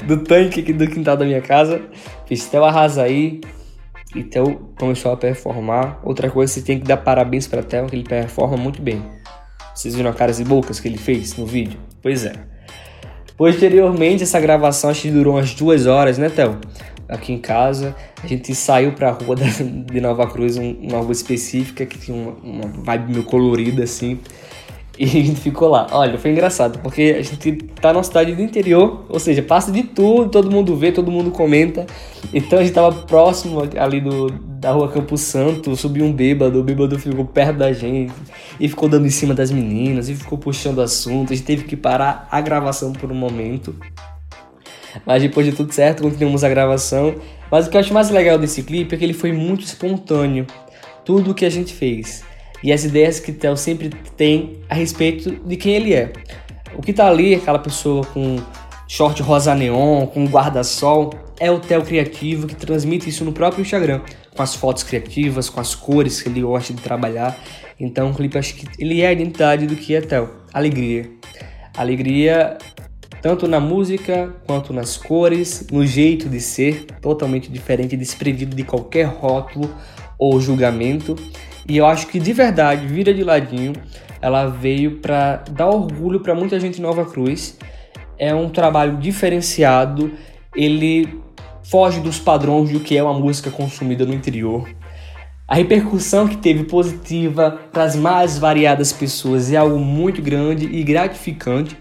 do 0.06 0.18
tanque 0.24 0.74
do 0.74 0.88
quintal 0.88 1.16
da 1.16 1.24
minha 1.24 1.42
casa. 1.42 1.82
Fiz 2.28 2.48
Theo 2.48 2.66
Arrasaí, 2.66 3.40
e 4.16 4.24
Theo 4.24 4.74
começou 4.78 5.14
a 5.14 5.18
performar. 5.18 6.00
Outra 6.04 6.30
coisa, 6.30 6.52
você 6.52 6.62
tem 6.62 6.80
que 6.80 6.86
dar 6.86 6.98
parabéns 6.98 7.48
para 7.48 7.64
Theo, 7.64 7.88
que 7.88 7.96
ele 7.96 8.04
performa 8.04 8.58
muito 8.58 8.82
bem. 8.82 9.21
Vocês 9.82 9.96
viram 9.96 10.12
a 10.12 10.14
caras 10.14 10.40
e 10.40 10.44
bocas 10.44 10.80
que 10.80 10.88
ele 10.88 11.00
fez 11.00 11.36
no 11.36 11.44
vídeo? 11.44 11.80
Pois 12.04 12.24
é. 12.24 12.34
Posteriormente, 13.36 14.22
essa 14.22 14.40
gravação 14.40 14.92
acho 14.92 15.02
que 15.02 15.10
durou 15.10 15.34
umas 15.34 15.56
duas 15.56 15.88
horas, 15.88 16.20
né, 16.20 16.30
Theo? 16.30 16.60
Aqui 17.10 17.34
em 17.34 17.40
casa, 17.40 17.96
a 18.24 18.28
gente 18.28 18.54
saiu 18.54 18.92
pra 18.92 19.10
rua 19.10 19.36
de 19.92 20.00
Nova 20.00 20.28
Cruz, 20.28 20.56
uma 20.56 21.00
rua 21.00 21.12
específica 21.12 21.84
que 21.84 21.98
tinha 21.98 22.16
uma, 22.16 22.32
uma 22.44 22.68
vibe 22.68 23.12
meio 23.12 23.24
colorida 23.24 23.84
assim. 23.84 24.20
E 25.02 25.06
a 25.06 25.08
gente 25.26 25.42
ficou 25.42 25.68
lá. 25.68 25.88
Olha, 25.92 26.20
foi 26.20 26.30
engraçado, 26.30 26.78
porque 26.78 27.16
a 27.18 27.24
gente 27.24 27.54
tá 27.82 27.92
numa 27.92 28.04
cidade 28.04 28.36
do 28.36 28.42
interior, 28.44 29.04
ou 29.10 29.20
seja, 29.20 29.42
passa 29.42 29.72
de 29.72 29.82
tudo, 29.82 30.30
todo 30.30 30.52
mundo 30.52 30.76
vê, 30.76 30.92
todo 30.92 31.10
mundo 31.10 31.32
comenta. 31.32 31.88
Então 32.32 32.60
a 32.60 32.64
gente 32.64 32.72
tava 32.72 32.92
próximo 32.92 33.64
ali 33.80 34.00
do, 34.00 34.30
da 34.30 34.72
rua 34.72 34.90
Campo 34.90 35.18
Santo, 35.18 35.76
subiu 35.76 36.06
um 36.06 36.14
bêbado, 36.14 36.60
o 36.60 36.64
bêbado 36.64 37.00
ficou 37.00 37.26
perto 37.26 37.58
da 37.58 37.74
gente 37.74 38.14
e 38.60 38.70
ficou 38.70 38.88
dando 38.88 39.08
em 39.08 39.10
cima 39.10 39.34
das 39.34 39.50
meninas 39.50 40.08
e 40.08 40.14
ficou 40.14 40.38
puxando 40.38 40.80
assunto. 40.80 41.34
A 41.34 41.36
gente 41.36 41.48
teve 41.48 41.64
que 41.64 41.76
parar 41.76 42.28
a 42.30 42.40
gravação 42.40 42.94
por 42.94 43.12
um 43.12 43.16
momento. 43.16 43.76
Mas 45.04 45.24
depois 45.24 45.48
de 45.48 45.54
tudo 45.54 45.74
certo, 45.74 46.04
continuamos 46.04 46.44
a 46.44 46.50
gravação. 46.50 47.16
Mas 47.50 47.66
o 47.66 47.72
que 47.72 47.76
eu 47.76 47.82
acho 47.82 47.92
mais 47.92 48.12
legal 48.12 48.38
desse 48.38 48.62
clipe 48.62 48.94
é 48.94 48.98
que 49.00 49.04
ele 49.04 49.14
foi 49.14 49.32
muito 49.32 49.66
espontâneo. 49.66 50.46
Tudo 51.04 51.32
o 51.32 51.34
que 51.34 51.44
a 51.44 51.50
gente 51.50 51.74
fez 51.74 52.24
e 52.64 52.72
as 52.72 52.84
ideias 52.84 53.20
que 53.20 53.32
Theo 53.32 53.58
sempre 53.58 53.90
tem 54.16 54.60
a 54.70 54.76
respeito 54.76 55.32
de 55.32 55.56
quem 55.58 55.74
ele 55.74 55.94
é. 55.94 56.12
O 56.76 56.82
que 56.82 56.94
tá 56.94 57.08
ali, 57.08 57.36
aquela 57.36 57.60
pessoa 57.60 58.06
com 58.06 58.38
short 58.88 59.22
rosa 59.22 59.54
neon, 59.56 60.06
com 60.08 60.26
guarda-sol, 60.26 61.14
é 61.40 61.50
o 61.50 61.60
Theo 61.60 61.84
criativo 61.84 62.48
que 62.48 62.56
transmite 62.56 63.10
isso 63.10 63.26
no 63.26 63.32
próprio 63.32 63.62
Instagram, 63.62 64.02
com 64.36 64.44
as 64.44 64.56
fotos 64.56 64.84
criativas, 64.84 65.50
com 65.50 65.60
as 65.60 65.74
cores 65.74 66.22
que 66.22 66.30
ele 66.30 66.42
gosta 66.42 66.74
de 66.74 66.82
trabalhar. 66.82 67.38
Então 67.80 68.12
o 68.12 68.14
clipe 68.14 68.38
acho 68.38 68.56
que 68.56 68.68
ele 68.78 69.02
é 69.02 69.08
a 69.08 69.12
identidade 69.12 69.66
do 69.66 69.76
que 69.76 69.96
é 69.96 70.02
Theo, 70.02 70.30
alegria. 70.54 71.10
Alegria 71.76 72.58
tanto 73.22 73.48
na 73.48 73.60
música 73.60 74.34
quanto 74.48 74.74
nas 74.74 74.98
cores, 74.98 75.68
no 75.72 75.86
jeito 75.86 76.28
de 76.28 76.42
ser, 76.42 76.86
totalmente 77.00 77.52
diferente, 77.52 77.96
desprendido 77.96 78.56
de 78.56 78.64
qualquer 78.64 79.06
rótulo 79.06 79.70
ou 80.18 80.42
julgamento. 80.42 81.16
E 81.72 81.78
eu 81.78 81.86
acho 81.86 82.08
que 82.08 82.20
de 82.20 82.34
verdade, 82.34 82.86
Vira 82.86 83.14
de 83.14 83.24
Ladinho, 83.24 83.72
ela 84.22 84.48
veio 84.48 84.98
para 84.98 85.38
dar 85.52 85.70
orgulho 85.70 86.20
para 86.20 86.36
muita 86.36 86.60
gente 86.60 86.80
em 86.80 86.82
Nova 86.82 87.06
Cruz. 87.06 87.58
É 88.18 88.36
um 88.36 88.50
trabalho 88.50 88.98
diferenciado, 88.98 90.12
ele 90.54 91.22
foge 91.64 92.02
dos 92.02 92.20
padrões 92.20 92.72
do 92.72 92.82
que 92.82 92.98
é 92.98 93.02
uma 93.02 93.18
música 93.18 93.50
consumida 93.50 94.06
no 94.06 94.14
interior. 94.14 94.68
A 95.48 95.56
repercussão 95.56 96.28
que 96.28 96.36
teve 96.36 96.66
positiva 96.66 97.58
para 97.72 97.84
as 97.84 97.96
mais 97.96 98.38
variadas 98.38 98.92
pessoas 98.92 99.50
é 99.50 99.56
algo 99.56 99.80
muito 99.80 100.22
grande 100.22 100.66
e 100.66 100.84
gratificante 100.84 101.78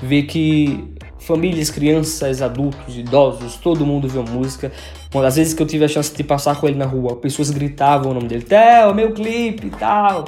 ver 0.00 0.26
que 0.26 0.94
famílias, 1.18 1.70
crianças, 1.70 2.40
adultos, 2.40 2.96
idosos, 2.96 3.56
todo 3.56 3.84
mundo 3.84 4.06
viu 4.06 4.22
música. 4.22 4.70
Uma 5.14 5.22
das 5.22 5.36
vezes 5.36 5.54
que 5.54 5.62
eu 5.62 5.66
tive 5.66 5.84
a 5.84 5.88
chance 5.88 6.12
de 6.12 6.24
passar 6.24 6.60
com 6.60 6.66
ele 6.66 6.76
na 6.76 6.86
rua, 6.86 7.14
pessoas 7.14 7.48
gritavam 7.48 8.10
o 8.10 8.14
nome 8.14 8.26
dele, 8.26 8.42
Theo, 8.42 8.92
meu 8.92 9.12
clipe 9.12 9.68
e 9.68 9.70
tal. 9.70 10.24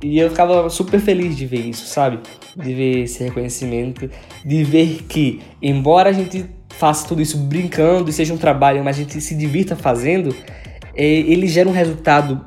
E 0.00 0.16
eu 0.16 0.30
ficava 0.30 0.70
super 0.70 1.00
feliz 1.00 1.36
de 1.36 1.44
ver 1.44 1.66
isso, 1.66 1.86
sabe? 1.86 2.20
De 2.56 2.72
ver 2.72 3.02
esse 3.02 3.24
reconhecimento, 3.24 4.08
de 4.44 4.62
ver 4.62 5.02
que, 5.08 5.40
embora 5.60 6.10
a 6.10 6.12
gente 6.12 6.46
faça 6.68 7.08
tudo 7.08 7.20
isso 7.20 7.36
brincando 7.36 8.08
e 8.08 8.12
seja 8.12 8.32
um 8.32 8.38
trabalho, 8.38 8.84
mas 8.84 8.96
a 8.96 9.00
gente 9.00 9.20
se 9.20 9.34
divirta 9.34 9.74
fazendo, 9.74 10.32
é, 10.94 11.04
ele 11.04 11.48
gera 11.48 11.68
um 11.68 11.72
resultado 11.72 12.46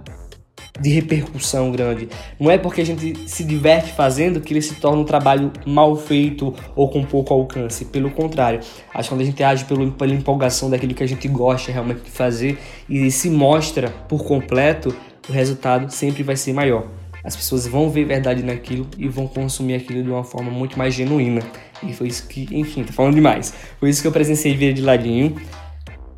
de 0.80 0.90
repercussão 0.90 1.72
grande. 1.72 2.08
Não 2.40 2.50
é 2.50 2.58
porque 2.58 2.82
a 2.82 2.86
gente 2.86 3.18
se 3.28 3.44
diverte 3.44 3.92
fazendo 3.92 4.40
que 4.42 4.54
ele 4.54 4.62
se 4.62 4.75
torna 4.75 5.01
um 5.01 5.06
trabalho 5.06 5.51
mal 5.66 5.96
feito 5.96 6.54
ou 6.75 6.90
com 6.90 7.04
pouco 7.04 7.34
alcance. 7.34 7.86
Pelo 7.86 8.10
contrário, 8.12 8.60
acho 8.94 9.10
que 9.10 9.16
quando 9.16 9.22
a 9.22 9.25
gente 9.25 9.44
age 9.44 9.66
pelo, 9.66 9.92
pela 9.92 10.13
empolgação 10.13 10.70
daquilo 10.70 10.94
que 10.94 11.04
a 11.04 11.08
gente 11.08 11.28
gosta 11.28 11.72
realmente 11.72 12.01
de 12.01 12.12
fazer 12.12 12.58
e 12.90 13.12
se 13.12 13.30
mostra 13.30 13.90
por 14.08 14.24
completo, 14.24 14.96
o 15.30 15.32
resultado 15.32 15.92
sempre 15.92 16.24
vai 16.24 16.36
ser 16.36 16.54
maior. 16.54 16.88
As 17.24 17.36
pessoas 17.36 17.68
vão 17.68 17.90
ver 17.90 18.06
verdade 18.06 18.42
naquilo 18.42 18.88
e 18.98 19.08
vão 19.08 19.28
consumir 19.28 19.75
aquilo 19.75 20.04
de 20.04 20.10
uma 20.10 20.24
forma 20.24 20.50
muito 20.50 20.78
mais 20.78 20.94
genuína. 20.94 21.42
E 21.84 21.94
foi 21.94 22.08
isso 22.08 22.28
que, 22.28 22.48
enfim, 22.51 22.84
tô 22.84 22.94
falando 22.94 23.16
demais. 23.16 23.54
Foi 23.80 23.90
isso 23.90 24.01
que 24.01 24.08
eu 24.08 24.12
presenciei 24.12 24.56
Vida 24.56 24.74
de 24.74 24.82
Ladinho. 24.82 25.36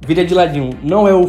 Vida 0.05 0.23
de 0.23 0.33
Ladinho 0.33 0.69
não 0.81 1.07
é 1.07 1.13
o, 1.13 1.25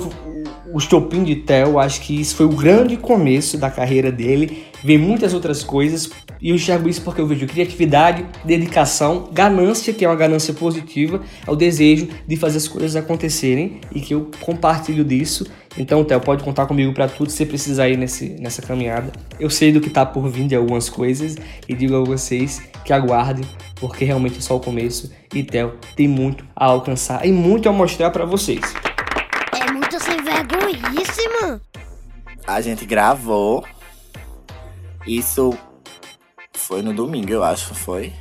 o 0.75 0.79
estopim 0.79 1.23
de 1.23 1.37
Theo, 1.37 1.79
acho 1.79 2.01
que 2.01 2.21
isso 2.21 2.35
foi 2.35 2.47
o 2.47 2.49
grande 2.49 2.97
começo 2.97 3.57
da 3.57 3.71
carreira 3.71 4.11
dele. 4.11 4.65
Vem 4.83 4.99
muitas 4.99 5.33
outras 5.33 5.63
coisas 5.63 6.11
e 6.43 6.49
eu 6.49 6.57
enxergo 6.57 6.89
isso 6.89 7.01
porque 7.03 7.21
eu 7.21 7.29
vejo 7.29 7.47
criatividade, 7.47 8.27
dedicação, 8.45 9.29
ganância, 9.33 9.95
que 9.95 10.05
é 10.05 10.09
uma 10.09 10.17
ganância 10.17 10.53
positiva, 10.53 11.23
é 11.47 11.51
o 11.51 11.55
desejo 11.55 12.09
de 12.27 12.37
fazer 12.37 12.59
as 12.59 12.67
coisas 12.67 12.97
acontecerem 12.97 13.81
e 13.95 14.01
que 14.01 14.15
eu 14.15 14.33
compartilho 14.41 15.05
disso. 15.05 15.47
Então, 15.79 16.03
Theo, 16.03 16.21
pode 16.21 16.43
contar 16.43 16.67
comigo 16.67 16.93
para 16.93 17.07
tudo 17.07 17.31
se 17.31 17.47
precisar 17.47 17.89
ir 17.89 17.97
nesse, 17.97 18.31
nessa 18.41 18.61
caminhada. 18.61 19.13
Eu 19.39 19.51
sei 19.51 19.71
do 19.71 19.81
que 19.81 19.89
tá 19.89 20.05
por 20.05 20.29
vir 20.29 20.49
de 20.49 20.57
algumas 20.57 20.89
coisas 20.89 21.37
e 21.69 21.75
digo 21.75 21.95
a 21.95 22.05
vocês 22.05 22.61
que 22.85 22.93
aguardem, 22.93 23.45
porque 23.77 24.05
realmente 24.05 24.39
é 24.39 24.41
só 24.41 24.57
o 24.57 24.61
começo 24.61 25.13
e 25.33 25.45
Theo 25.45 25.75
tem 25.95 26.09
muito 26.09 26.45
a 26.57 26.65
alcançar 26.65 27.25
e 27.25 27.31
muito 27.31 27.69
a 27.69 27.73
mostrar 27.73 28.11
para 28.11 28.25
vocês 28.25 28.61
vergonhíssima. 30.77 31.61
A 32.47 32.61
gente 32.61 32.85
gravou. 32.85 33.65
Isso 35.07 35.57
foi 36.55 36.83
no 36.83 36.95
domingo, 36.95 37.31
eu 37.31 37.43
acho, 37.43 37.75
foi. 37.75 38.13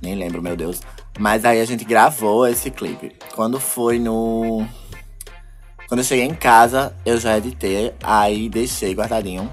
Nem 0.00 0.14
lembro, 0.14 0.42
meu 0.42 0.56
Deus. 0.56 0.80
Mas 1.18 1.44
aí 1.44 1.60
a 1.60 1.64
gente 1.64 1.84
gravou 1.84 2.46
esse 2.46 2.70
clipe. 2.70 3.14
Quando 3.34 3.60
foi 3.60 3.98
no. 3.98 4.66
Quando 5.88 6.00
eu 6.00 6.04
cheguei 6.04 6.24
em 6.24 6.34
casa, 6.34 6.96
eu 7.04 7.18
já 7.20 7.36
editei, 7.36 7.94
aí 8.02 8.48
deixei 8.48 8.94
guardadinho. 8.94 9.52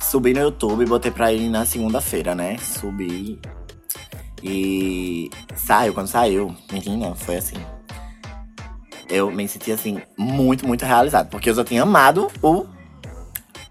Subi 0.00 0.34
no 0.34 0.40
YouTube 0.40 0.84
botei 0.84 1.10
pra 1.10 1.32
ir 1.32 1.48
na 1.48 1.64
segunda-feira, 1.64 2.34
né? 2.34 2.58
Subi. 2.58 3.40
E 4.42 5.30
saiu, 5.54 5.94
quando 5.94 6.08
saiu, 6.08 6.54
menina, 6.70 7.14
foi 7.14 7.36
assim 7.36 7.75
eu 9.08 9.30
me 9.30 9.46
senti 9.48 9.72
assim, 9.72 10.00
muito, 10.16 10.66
muito 10.66 10.84
realizado. 10.84 11.28
Porque 11.28 11.50
eu 11.50 11.54
já 11.54 11.64
tinha 11.64 11.82
amado 11.82 12.30
o 12.42 12.66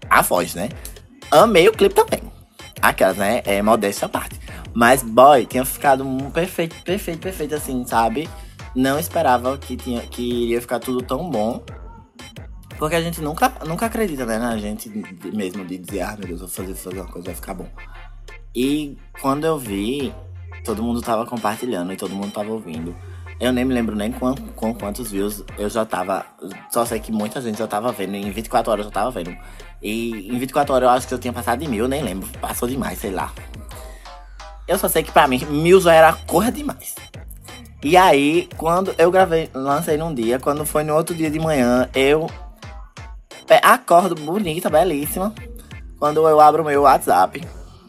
a 0.08 0.22
voz, 0.22 0.54
né? 0.54 0.68
Amei 1.30 1.68
o 1.68 1.72
clipe 1.72 1.94
também. 1.94 2.22
Aquelas, 2.80 3.16
né? 3.16 3.42
É 3.44 3.60
modéstia 3.62 4.06
à 4.06 4.08
parte. 4.08 4.38
Mas, 4.74 5.02
boy, 5.02 5.46
tinha 5.46 5.64
ficado 5.64 6.06
um 6.06 6.30
perfeito, 6.30 6.76
perfeito, 6.82 7.20
perfeito, 7.20 7.54
assim, 7.54 7.84
sabe? 7.86 8.28
Não 8.74 8.98
esperava 8.98 9.56
que, 9.56 9.76
tinha, 9.76 10.02
que 10.02 10.22
iria 10.44 10.60
ficar 10.60 10.78
tudo 10.78 11.02
tão 11.02 11.30
bom. 11.30 11.64
Porque 12.78 12.94
a 12.94 13.00
gente 13.00 13.22
nunca, 13.22 13.50
nunca 13.66 13.86
acredita, 13.86 14.26
né, 14.26 14.38
na 14.38 14.58
gente 14.58 14.90
mesmo 15.32 15.64
de 15.64 15.78
dizer, 15.78 16.02
ah, 16.02 16.14
meu 16.18 16.28
Deus, 16.28 16.40
vou 16.40 16.48
fazer, 16.48 16.74
fazer 16.74 17.00
uma 17.00 17.10
coisa, 17.10 17.26
vai 17.26 17.34
ficar 17.34 17.54
bom. 17.54 17.68
E 18.54 18.98
quando 19.22 19.46
eu 19.46 19.58
vi, 19.58 20.12
todo 20.62 20.82
mundo 20.82 21.00
tava 21.00 21.24
compartilhando 21.24 21.92
e 21.92 21.96
todo 21.96 22.14
mundo 22.14 22.32
tava 22.32 22.50
ouvindo. 22.50 22.94
Eu 23.38 23.52
nem 23.52 23.64
me 23.64 23.74
lembro 23.74 23.94
nem 23.94 24.10
com, 24.10 24.34
com 24.34 24.74
quantos 24.74 25.10
views 25.10 25.44
eu 25.58 25.68
já 25.68 25.84
tava. 25.84 26.24
Só 26.70 26.86
sei 26.86 26.98
que 27.00 27.12
muita 27.12 27.40
gente 27.40 27.58
já 27.58 27.66
tava 27.66 27.92
vendo. 27.92 28.14
Em 28.14 28.30
24 28.30 28.72
horas 28.72 28.86
eu 28.86 28.90
já 28.90 28.94
tava 28.94 29.10
vendo. 29.10 29.36
E 29.82 30.34
em 30.34 30.38
24 30.38 30.74
horas 30.74 30.88
eu 30.88 30.94
acho 30.94 31.08
que 31.08 31.14
eu 31.14 31.18
tinha 31.18 31.32
passado 31.32 31.60
de 31.60 31.68
mil, 31.68 31.86
nem 31.86 32.02
lembro. 32.02 32.28
Passou 32.40 32.66
demais, 32.68 32.98
sei 32.98 33.10
lá. 33.10 33.32
Eu 34.66 34.78
só 34.78 34.88
sei 34.88 35.02
que 35.02 35.12
pra 35.12 35.28
mim, 35.28 35.44
mil 35.46 35.80
já 35.80 35.92
era 35.92 36.12
corra 36.26 36.50
demais. 36.50 36.94
E 37.84 37.96
aí, 37.96 38.48
quando 38.56 38.94
eu 38.98 39.10
gravei, 39.10 39.50
lancei 39.54 39.96
num 39.96 40.12
dia, 40.12 40.40
quando 40.40 40.64
foi 40.64 40.82
no 40.82 40.94
outro 40.94 41.14
dia 41.14 41.30
de 41.30 41.38
manhã, 41.38 41.88
eu 41.94 42.26
acordo 43.62 44.14
bonita, 44.14 44.70
belíssima. 44.70 45.34
Quando 45.98 46.26
eu 46.26 46.40
abro 46.40 46.62
o 46.62 46.66
meu 46.66 46.82
WhatsApp, 46.82 47.42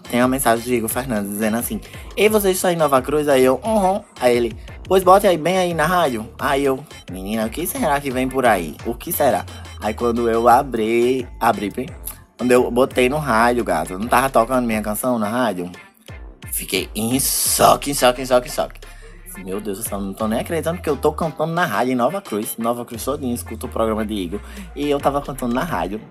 tem 0.09 0.21
uma 0.21 0.27
mensagem 0.27 0.65
do 0.65 0.73
Igor 0.73 0.89
Fernandes 0.89 1.31
dizendo 1.31 1.57
assim: 1.57 1.81
E 2.15 2.29
você 2.29 2.51
está 2.51 2.71
em 2.71 2.75
Nova 2.75 3.01
Cruz? 3.01 3.27
Aí 3.27 3.43
eu, 3.43 3.59
uhum. 3.63 4.03
Aí 4.19 4.35
ele, 4.35 4.57
pois 4.87 5.03
bote 5.03 5.27
aí 5.27 5.37
bem 5.37 5.57
aí 5.57 5.73
na 5.73 5.85
rádio. 5.85 6.27
Aí 6.39 6.63
eu, 6.63 6.83
menina, 7.11 7.45
o 7.45 7.49
que 7.49 7.67
será 7.67 7.99
que 7.99 8.09
vem 8.09 8.27
por 8.27 8.45
aí? 8.45 8.75
O 8.85 8.93
que 8.93 9.11
será? 9.11 9.45
Aí 9.81 9.93
quando 9.93 10.29
eu 10.29 10.47
abri, 10.47 11.27
abri, 11.39 11.71
quando 12.37 12.51
eu 12.51 12.69
botei 12.71 13.09
no 13.09 13.17
rádio, 13.17 13.63
gato, 13.63 13.97
não 13.97 14.07
tava 14.07 14.29
tocando 14.29 14.65
minha 14.65 14.81
canção 14.81 15.19
na 15.19 15.27
rádio. 15.27 15.71
Fiquei 16.51 16.89
em 16.95 17.19
choque, 17.19 17.91
em 17.91 17.93
choque, 17.93 18.21
em 18.21 18.25
choque, 18.25 18.47
em 18.47 18.51
choque. 18.51 18.79
Meu 19.43 19.61
Deus 19.61 19.77
do 19.77 19.83
céu, 19.83 20.01
não 20.01 20.13
tô 20.13 20.27
nem 20.27 20.39
acreditando 20.39 20.81
que 20.81 20.89
eu 20.89 20.97
tô 20.97 21.11
cantando 21.11 21.53
na 21.53 21.65
rádio 21.65 21.93
em 21.93 21.95
Nova 21.95 22.21
Cruz. 22.21 22.57
Nova 22.57 22.83
Cruz 22.83 23.03
todinho, 23.03 23.35
escuto 23.35 23.67
o 23.67 23.69
programa 23.69 24.05
de 24.05 24.13
Igor. 24.13 24.39
E 24.75 24.89
eu 24.89 24.99
tava 24.99 25.21
cantando 25.21 25.53
na 25.53 25.63
rádio. 25.63 26.01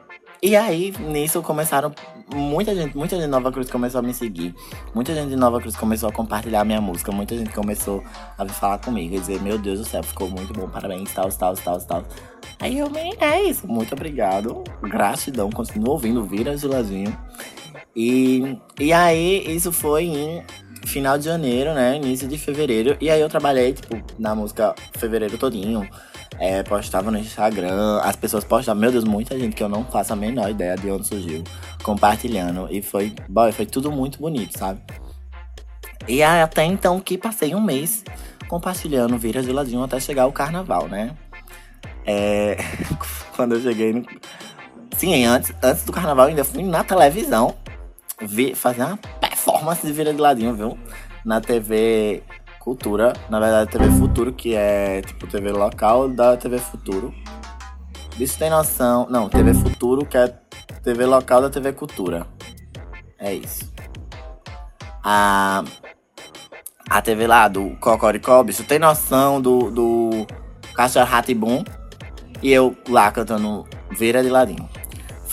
E 0.42 0.54
aí, 0.54 0.92
nisso, 1.00 1.42
começaram. 1.42 1.92
Muita 2.34 2.74
gente, 2.74 2.96
muita 2.96 3.16
gente 3.16 3.24
de 3.24 3.30
Nova 3.30 3.50
Cruz 3.52 3.70
começou 3.70 4.00
a 4.00 4.02
me 4.02 4.12
seguir. 4.12 4.54
Muita 4.94 5.14
gente 5.14 5.30
de 5.30 5.36
Nova 5.36 5.60
Cruz 5.60 5.76
começou 5.76 6.08
a 6.08 6.12
compartilhar 6.12 6.64
minha 6.64 6.80
música. 6.80 7.10
Muita 7.10 7.36
gente 7.36 7.50
começou 7.52 8.02
a 8.36 8.46
falar 8.46 8.78
comigo 8.78 9.14
e 9.14 9.18
dizer: 9.18 9.40
Meu 9.40 9.58
Deus 9.58 9.78
do 9.78 9.84
céu, 9.84 10.02
ficou 10.02 10.28
muito 10.28 10.52
bom, 10.52 10.68
parabéns, 10.68 11.12
tal, 11.12 11.28
tal, 11.30 11.54
tal, 11.54 11.80
tal. 11.80 12.04
Aí 12.58 12.78
eu, 12.78 12.90
é 13.20 13.42
isso, 13.42 13.66
muito 13.66 13.94
obrigado. 13.94 14.62
Gratidão, 14.82 15.50
continuo 15.50 15.92
ouvindo 15.92 16.24
Vira 16.24 16.56
Geladinho. 16.56 17.16
E, 17.94 18.58
e 18.78 18.92
aí, 18.92 19.54
isso 19.54 19.72
foi 19.72 20.04
em 20.04 20.44
final 20.86 21.18
de 21.18 21.24
janeiro, 21.24 21.74
né? 21.74 21.96
Início 21.96 22.28
de 22.28 22.38
fevereiro. 22.38 22.96
E 23.00 23.10
aí 23.10 23.20
eu 23.20 23.28
trabalhei, 23.28 23.72
tipo, 23.72 24.00
na 24.18 24.34
música 24.34 24.74
fevereiro 24.96 25.36
todinho. 25.36 25.88
É, 26.38 26.62
postava 26.62 27.10
no 27.10 27.18
Instagram, 27.18 27.98
as 28.02 28.14
pessoas 28.14 28.44
postavam, 28.44 28.80
meu 28.80 28.92
Deus, 28.92 29.04
muita 29.04 29.38
gente 29.38 29.56
que 29.56 29.62
eu 29.62 29.68
não 29.68 29.84
faço 29.86 30.12
a 30.12 30.16
menor 30.16 30.50
ideia 30.50 30.76
de 30.76 30.90
onde 30.90 31.06
surgiu, 31.06 31.42
compartilhando. 31.82 32.68
E 32.70 32.82
foi, 32.82 33.14
boy, 33.28 33.52
foi 33.52 33.64
tudo 33.64 33.90
muito 33.90 34.18
bonito, 34.18 34.58
sabe? 34.58 34.80
E 36.06 36.22
aí, 36.22 36.42
até 36.42 36.64
então 36.64 37.00
que 37.00 37.16
passei 37.16 37.54
um 37.54 37.60
mês 37.60 38.04
compartilhando 38.48 39.16
Vira 39.16 39.42
de 39.42 39.50
Ladinho 39.50 39.82
até 39.82 39.98
chegar 39.98 40.26
o 40.26 40.32
carnaval, 40.32 40.88
né? 40.88 41.16
É, 42.04 42.58
quando 43.34 43.54
eu 43.54 43.60
cheguei 43.62 43.92
no. 43.92 44.04
Sim, 44.96 45.24
antes, 45.24 45.52
antes 45.62 45.84
do 45.84 45.92
carnaval 45.92 46.26
ainda 46.26 46.44
fui 46.44 46.62
na 46.62 46.84
televisão 46.84 47.54
vi, 48.20 48.54
fazer 48.54 48.82
uma 48.82 48.98
performance 49.46 49.86
de 49.86 49.92
Vira 49.92 50.12
de 50.12 50.20
Ladinho, 50.20 50.54
viu? 50.54 50.78
Na 51.24 51.40
TV 51.40 52.22
Cultura, 52.58 53.12
na 53.30 53.38
verdade 53.38 53.70
TV 53.70 53.88
Futuro, 53.92 54.32
que 54.32 54.54
é 54.56 55.00
tipo 55.02 55.26
TV 55.28 55.52
local 55.52 56.08
da 56.08 56.36
TV 56.36 56.58
Futuro. 56.58 57.14
Isso 58.18 58.36
tem 58.38 58.50
noção. 58.50 59.06
Não, 59.08 59.28
TV 59.28 59.54
Futuro, 59.54 60.04
que 60.04 60.18
é 60.18 60.34
TV 60.82 61.06
local 61.06 61.42
da 61.42 61.50
TV 61.50 61.72
Cultura. 61.72 62.26
É 63.18 63.32
isso. 63.32 63.72
A, 65.04 65.62
a 66.90 67.02
TV 67.02 67.26
lá 67.28 67.46
do 67.46 67.76
Cocoricó, 67.76 68.42
bicho, 68.42 68.64
tem 68.64 68.80
noção 68.80 69.40
do, 69.40 69.70
do 69.70 70.26
Cachorro 70.74 71.06
Ratibum. 71.06 71.62
E 72.42 72.52
eu 72.52 72.76
lá 72.88 73.10
cantando 73.12 73.64
Vira 73.92 74.22
de 74.22 74.28
Ladinho. 74.28 74.68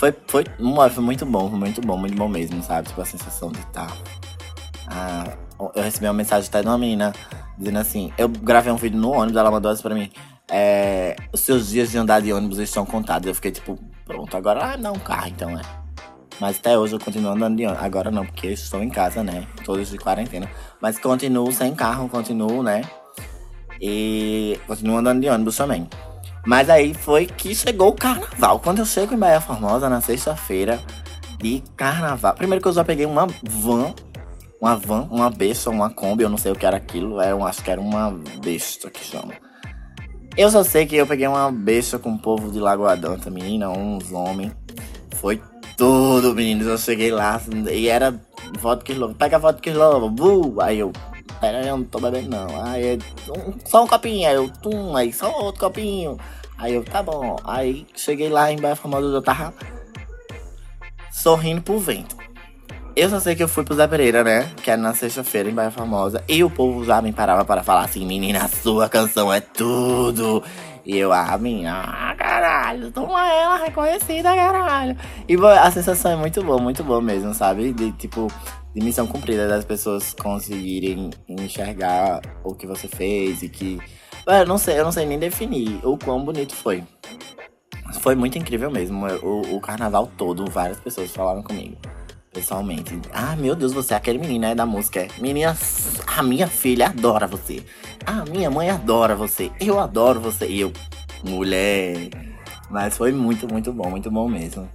Foi, 0.04 0.14
foi, 0.26 0.44
foi 0.90 1.02
muito 1.02 1.24
bom, 1.24 1.48
foi 1.48 1.58
muito 1.58 1.80
bom, 1.80 1.96
muito 1.96 2.14
bom 2.14 2.28
mesmo, 2.28 2.62
sabe? 2.62 2.88
Tipo, 2.88 3.00
a 3.00 3.04
sensação 3.06 3.50
de 3.50 3.58
estar. 3.60 3.86
Tá, 3.86 3.96
ah, 4.88 5.36
eu 5.74 5.82
recebi 5.82 6.06
uma 6.06 6.12
mensagem 6.12 6.46
até 6.46 6.60
de 6.60 6.68
uma 6.68 6.76
menina 6.76 7.14
dizendo 7.56 7.78
assim: 7.78 8.12
eu 8.18 8.28
gravei 8.28 8.70
um 8.70 8.76
vídeo 8.76 8.98
no 8.98 9.12
ônibus, 9.12 9.36
ela 9.36 9.50
mandou 9.50 9.72
isso 9.72 9.82
pra 9.82 9.94
mim. 9.94 10.10
É, 10.50 11.16
os 11.32 11.40
seus 11.40 11.70
dias 11.70 11.90
de 11.90 11.96
andar 11.96 12.20
de 12.20 12.30
ônibus 12.34 12.58
estão 12.58 12.84
contados. 12.84 13.26
Eu 13.26 13.34
fiquei 13.34 13.50
tipo, 13.50 13.78
pronto, 14.04 14.36
agora 14.36 14.74
ah, 14.74 14.76
não, 14.76 14.92
carro 14.94 15.28
então 15.28 15.58
é. 15.58 15.62
Mas 16.38 16.58
até 16.58 16.76
hoje 16.76 16.96
eu 16.96 17.00
continuo 17.00 17.32
andando 17.32 17.56
de 17.56 17.64
ônibus. 17.64 17.82
Agora 17.82 18.10
não, 18.10 18.26
porque 18.26 18.48
estou 18.48 18.82
em 18.82 18.90
casa, 18.90 19.22
né? 19.24 19.46
Todos 19.64 19.88
de 19.88 19.96
quarentena. 19.96 20.50
Mas 20.82 20.98
continuo 20.98 21.50
sem 21.50 21.74
carro, 21.74 22.10
continuo, 22.10 22.62
né? 22.62 22.82
E 23.80 24.60
continuo 24.66 24.98
andando 24.98 25.22
de 25.22 25.30
ônibus 25.30 25.56
também. 25.56 25.88
Mas 26.46 26.68
aí 26.68 26.92
foi 26.92 27.26
que 27.26 27.54
chegou 27.54 27.88
o 27.88 27.94
carnaval. 27.94 28.60
Quando 28.60 28.80
eu 28.80 28.86
chego 28.86 29.14
em 29.14 29.18
Bahia 29.18 29.40
Formosa, 29.40 29.88
na 29.88 30.00
sexta-feira 30.00 30.78
de 31.38 31.62
carnaval. 31.76 32.34
Primeiro 32.34 32.62
que 32.62 32.68
eu 32.68 32.72
já 32.72 32.84
peguei 32.84 33.06
uma 33.06 33.26
van, 33.42 33.94
uma 34.60 34.76
van, 34.76 35.08
uma 35.10 35.30
besta, 35.30 35.70
uma 35.70 35.90
Kombi, 35.90 36.22
eu 36.22 36.30
não 36.30 36.38
sei 36.38 36.52
o 36.52 36.56
que 36.56 36.66
era 36.66 36.76
aquilo. 36.76 37.20
Era, 37.20 37.34
um, 37.36 37.46
acho 37.46 37.62
que 37.62 37.70
era 37.70 37.80
uma 37.80 38.10
besta 38.42 38.90
que 38.90 39.04
chama. 39.04 39.34
Eu 40.36 40.50
só 40.50 40.64
sei 40.64 40.84
que 40.84 40.96
eu 40.96 41.06
peguei 41.06 41.26
uma 41.26 41.50
besta 41.52 41.98
com 41.98 42.14
o 42.14 42.18
povo 42.18 42.50
de 42.50 42.58
Lagoa 42.58 42.96
Danta, 42.96 43.30
menina, 43.30 43.70
uns 43.70 44.12
homens. 44.12 44.52
Foi 45.16 45.40
tudo, 45.76 46.34
meninos. 46.34 46.66
Eu 46.66 46.76
cheguei 46.76 47.10
lá 47.10 47.40
e 47.70 47.88
era 47.88 48.18
vodka 48.58 48.92
lobo. 48.92 49.14
Pega 49.14 49.38
vodka 49.38 49.72
lobo, 49.72 50.10
bu! 50.10 50.60
Aí 50.60 50.78
eu, 50.78 50.92
pera 51.34 51.64
eu 51.64 51.76
não 51.76 51.84
tô 51.84 52.00
bebendo 52.00 52.30
não. 52.30 52.62
Aí 52.64 52.98
só 53.64 53.84
um 53.84 53.86
copinho, 53.86 54.28
aí 54.28 54.34
eu, 54.34 54.48
tum, 54.48 54.96
aí 54.96 55.12
só 55.12 55.30
outro 55.30 55.60
copinho. 55.60 56.18
Aí 56.58 56.74
eu, 56.74 56.84
tá 56.84 57.02
bom. 57.02 57.36
Aí 57.44 57.86
cheguei 57.94 58.28
lá 58.28 58.50
em 58.50 58.58
Baia 58.58 58.76
Famosa, 58.76 59.06
eu 59.06 59.22
tava 59.22 59.52
sorrindo 61.10 61.62
pro 61.62 61.78
vento. 61.78 62.16
Eu 62.96 63.10
só 63.10 63.18
sei 63.18 63.34
que 63.34 63.42
eu 63.42 63.48
fui 63.48 63.64
pro 63.64 63.74
Zé 63.74 63.88
Pereira, 63.88 64.22
né? 64.22 64.48
Que 64.62 64.70
era 64.70 64.80
na 64.80 64.94
sexta-feira 64.94 65.50
em 65.50 65.54
Baia 65.54 65.70
Famosa. 65.70 66.22
E 66.28 66.44
o 66.44 66.50
povo 66.50 66.84
já 66.84 67.02
me 67.02 67.12
parava 67.12 67.44
para 67.44 67.62
falar 67.62 67.84
assim: 67.84 68.06
menina, 68.06 68.46
sua 68.48 68.88
canção 68.88 69.32
é 69.32 69.40
tudo. 69.40 70.42
E 70.86 70.98
eu, 70.98 71.12
ah, 71.12 71.36
minha, 71.38 71.72
ah, 71.72 72.14
caralho, 72.14 72.92
toma 72.92 73.26
ela 73.26 73.56
reconhecida, 73.56 74.34
caralho. 74.34 74.96
E 75.26 75.34
a 75.34 75.70
sensação 75.70 76.12
é 76.12 76.16
muito 76.16 76.44
boa, 76.44 76.60
muito 76.60 76.84
boa 76.84 77.00
mesmo, 77.00 77.32
sabe? 77.32 77.72
De 77.72 77.90
tipo, 77.92 78.30
de 78.74 78.84
missão 78.84 79.06
cumprida 79.06 79.46
das 79.46 79.64
pessoas 79.64 80.12
conseguirem 80.12 81.10
enxergar 81.28 82.20
o 82.42 82.54
que 82.54 82.66
você 82.66 82.88
fez 82.88 83.42
e 83.42 83.48
que 83.48 83.78
eu 84.26 84.46
não 84.46 84.56
sei, 84.56 84.78
eu 84.80 84.84
não 84.84 84.92
sei 84.92 85.04
nem 85.04 85.18
definir 85.18 85.80
o 85.84 85.98
quão 85.98 86.24
bonito 86.24 86.54
foi. 86.54 86.82
Foi 88.00 88.14
muito 88.14 88.38
incrível 88.38 88.70
mesmo. 88.70 89.06
O, 89.22 89.56
o 89.56 89.60
carnaval 89.60 90.10
todo, 90.16 90.50
várias 90.50 90.80
pessoas 90.80 91.10
falaram 91.10 91.42
comigo. 91.42 91.76
Pessoalmente. 92.32 92.98
Ah, 93.12 93.36
meu 93.36 93.54
Deus, 93.54 93.72
você 93.72 93.94
é 93.94 93.96
aquele 93.96 94.18
menino, 94.18 94.40
né, 94.40 94.54
da 94.54 94.66
música. 94.66 95.06
Menina, 95.18 95.56
a 96.06 96.22
minha 96.22 96.48
filha 96.48 96.88
adora 96.88 97.26
você. 97.26 97.62
A 98.04 98.24
minha 98.24 98.50
mãe 98.50 98.70
adora 98.70 99.14
você. 99.14 99.52
Eu 99.60 99.78
adoro 99.78 100.20
você. 100.20 100.46
E 100.48 100.60
eu, 100.60 100.72
mulher. 101.22 102.10
Mas 102.70 102.96
foi 102.96 103.12
muito, 103.12 103.46
muito 103.46 103.72
bom, 103.72 103.90
muito 103.90 104.10
bom 104.10 104.26
mesmo. 104.26 104.68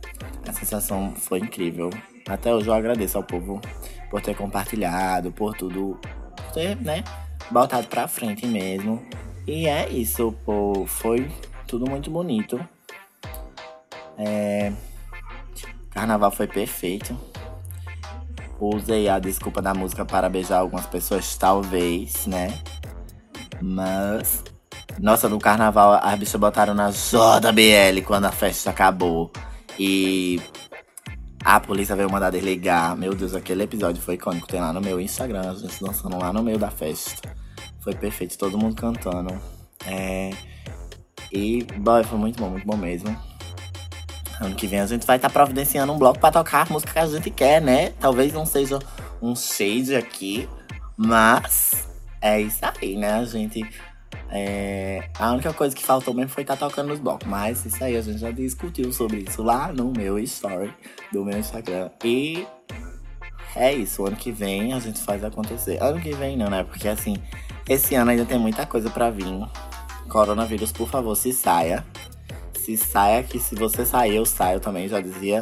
A 0.48 0.54
sensação 0.54 1.14
foi 1.16 1.40
incrível. 1.40 1.90
Até 2.30 2.54
hoje 2.54 2.68
eu 2.68 2.74
agradeço 2.74 3.18
ao 3.18 3.24
povo 3.24 3.60
por 4.10 4.22
ter 4.22 4.36
compartilhado, 4.36 5.32
por 5.32 5.56
tudo 5.56 6.00
ter, 6.54 6.76
né, 6.78 7.04
botado 7.50 7.88
pra 7.88 8.08
frente 8.08 8.46
mesmo. 8.46 9.04
E 9.48 9.68
é 9.68 9.90
isso, 9.90 10.32
pô. 10.46 10.86
Foi 10.86 11.30
tudo 11.66 11.90
muito 11.90 12.12
bonito. 12.12 12.60
É... 14.16 14.72
Carnaval 15.90 16.30
foi 16.30 16.46
perfeito. 16.46 17.18
Usei 18.60 19.10
a 19.10 19.18
desculpa 19.18 19.62
da 19.62 19.74
música 19.74 20.06
para 20.06 20.30
beijar 20.30 20.60
algumas 20.60 20.86
pessoas, 20.86 21.36
talvez, 21.36 22.28
né? 22.28 22.60
Mas. 23.60 24.44
Nossa, 25.00 25.30
no 25.30 25.40
carnaval 25.40 25.94
as 26.04 26.20
bichas 26.20 26.40
botaram 26.40 26.74
na 26.76 26.92
JBL 26.92 28.04
quando 28.06 28.26
a 28.26 28.32
festa 28.32 28.70
acabou. 28.70 29.32
E 29.80 30.42
a 31.44 31.60
polícia 31.60 31.96
veio 31.96 32.12
mandar 32.12 32.32
desligar. 32.32 32.96
Meu 32.98 33.14
Deus, 33.16 33.34
aquele 33.34 33.64
episódio 33.64 34.02
foi 34.02 34.16
icônico. 34.16 34.48
Tem 34.48 34.60
lá 34.60 34.74
no 34.74 34.82
meu 34.82 35.00
Instagram, 35.00 35.50
a 35.50 35.54
gente 35.54 35.82
dançando 35.82 36.18
lá 36.18 36.34
no 36.34 36.44
meio 36.44 36.58
da 36.58 36.70
festa. 36.70 37.34
Foi 37.82 37.96
perfeito, 37.96 38.38
todo 38.38 38.58
mundo 38.58 38.76
cantando. 38.76 39.40
É... 39.86 40.32
E, 41.32 41.64
boy, 41.78 42.04
foi 42.04 42.18
muito 42.18 42.42
bom, 42.42 42.50
muito 42.50 42.66
bom 42.66 42.76
mesmo. 42.76 43.16
Ano 44.42 44.56
que 44.56 44.68
vem 44.68 44.80
a 44.80 44.86
gente 44.86 45.06
vai 45.06 45.18
estar 45.18 45.30
tá 45.30 45.34
providenciando 45.34 45.92
um 45.92 45.98
bloco 45.98 46.20
para 46.20 46.32
tocar 46.32 46.68
a 46.68 46.74
música 46.74 46.94
que 46.94 47.00
a 47.00 47.08
gente 47.08 47.30
quer, 47.30 47.62
né? 47.62 47.90
Talvez 48.00 48.34
não 48.34 48.46
seja 48.46 48.80
um 49.22 49.36
shade 49.36 49.96
aqui, 49.96 50.48
mas 50.96 51.88
é 52.22 52.42
isso 52.42 52.60
aí, 52.64 52.96
né? 52.96 53.14
A 53.14 53.26
gente 53.26 53.66
É, 54.32 55.10
a 55.18 55.32
única 55.32 55.52
coisa 55.54 55.76
que 55.76 55.84
faltou 55.84 56.14
mesmo 56.14 56.30
foi 56.30 56.44
estar 56.44 56.56
tá 56.56 56.68
tocando 56.68 56.90
nos 56.90 57.00
blocos. 57.00 57.28
Mas 57.28 57.66
isso 57.66 57.84
aí 57.84 57.98
a 57.98 58.02
gente 58.02 58.20
já 58.20 58.32
discutiu 58.32 58.92
sobre 58.92 59.26
isso 59.28 59.42
lá 59.42 59.72
no 59.74 59.92
meu 59.92 60.20
story 60.20 60.74
do 61.12 61.26
meu 61.26 61.38
Instagram. 61.38 61.90
E 62.04 62.46
é 63.56 63.74
isso. 63.74 64.06
Ano 64.06 64.16
que 64.16 64.32
vem 64.32 64.74
a 64.74 64.80
gente 64.80 65.00
faz 65.00 65.24
acontecer. 65.24 65.82
Ano 65.82 66.00
que 66.00 66.14
vem 66.14 66.38
não, 66.38 66.50
né? 66.50 66.64
Porque 66.64 66.88
assim, 66.88 67.16
esse 67.68 67.96
ano 67.96 68.12
ainda 68.12 68.26
tem 68.26 68.40
muita 68.40 68.66
coisa 68.66 68.90
para 68.90 69.10
vir. 69.10 69.26
Coronavírus, 70.10 70.72
por 70.72 70.90
favor, 70.90 71.16
se 71.16 71.32
saia. 71.32 71.86
Se 72.54 72.78
saia, 72.78 73.24
que 73.24 73.40
se 73.40 73.56
você 73.56 73.86
sair, 73.86 74.16
eu 74.16 74.26
saio 74.26 74.60
também, 74.60 74.88
já 74.88 75.00
dizia 75.00 75.42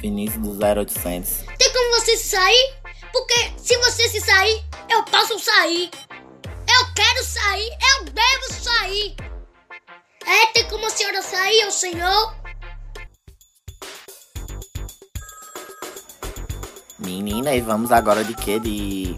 Vinícius 0.00 0.42
do 0.42 0.64
0800. 0.64 1.44
Tem 1.58 1.72
como 1.72 2.00
você 2.00 2.16
sair? 2.16 2.74
Porque 3.12 3.52
se 3.56 3.76
você 3.78 4.08
se 4.08 4.20
sair, 4.20 4.62
eu 4.90 5.02
posso 5.04 5.38
sair. 5.38 5.90
Sair, 7.28 7.70
eu 7.98 8.04
devo 8.06 8.52
sair. 8.52 9.14
É, 10.24 10.46
tem 10.54 10.66
como 10.70 10.86
a 10.86 10.90
senhora 10.90 11.20
sair, 11.20 11.66
o 11.66 11.70
senhor? 11.70 12.34
Menina, 16.98 17.54
e 17.54 17.60
vamos 17.60 17.92
agora 17.92 18.24
de 18.24 18.34
quê? 18.34 18.58
De. 18.58 19.14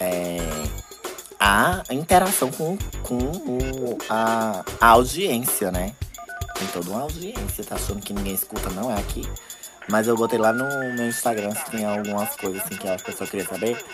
É, 0.00 0.38
a 1.38 1.84
interação 1.90 2.50
com, 2.50 2.76
com 3.04 3.18
o, 3.18 3.96
a, 4.10 4.64
a 4.80 4.88
audiência, 4.88 5.70
né? 5.70 5.94
Tem 6.58 6.66
toda 6.68 6.90
uma 6.90 7.02
audiência, 7.02 7.62
tá 7.62 7.76
achando 7.76 8.00
que 8.00 8.12
ninguém 8.12 8.34
escuta, 8.34 8.70
não 8.70 8.90
é 8.90 8.98
aqui. 8.98 9.22
Mas 9.88 10.08
eu 10.08 10.16
botei 10.16 10.38
lá 10.38 10.52
no 10.52 10.64
meu 10.94 11.08
Instagram 11.08 11.50
se 11.50 11.70
tem 11.70 11.84
algumas 11.84 12.34
coisas 12.36 12.62
assim 12.62 12.76
que 12.76 12.88
a 12.88 12.96
pessoa 12.96 13.28
queria 13.28 13.46
saber. 13.46 13.84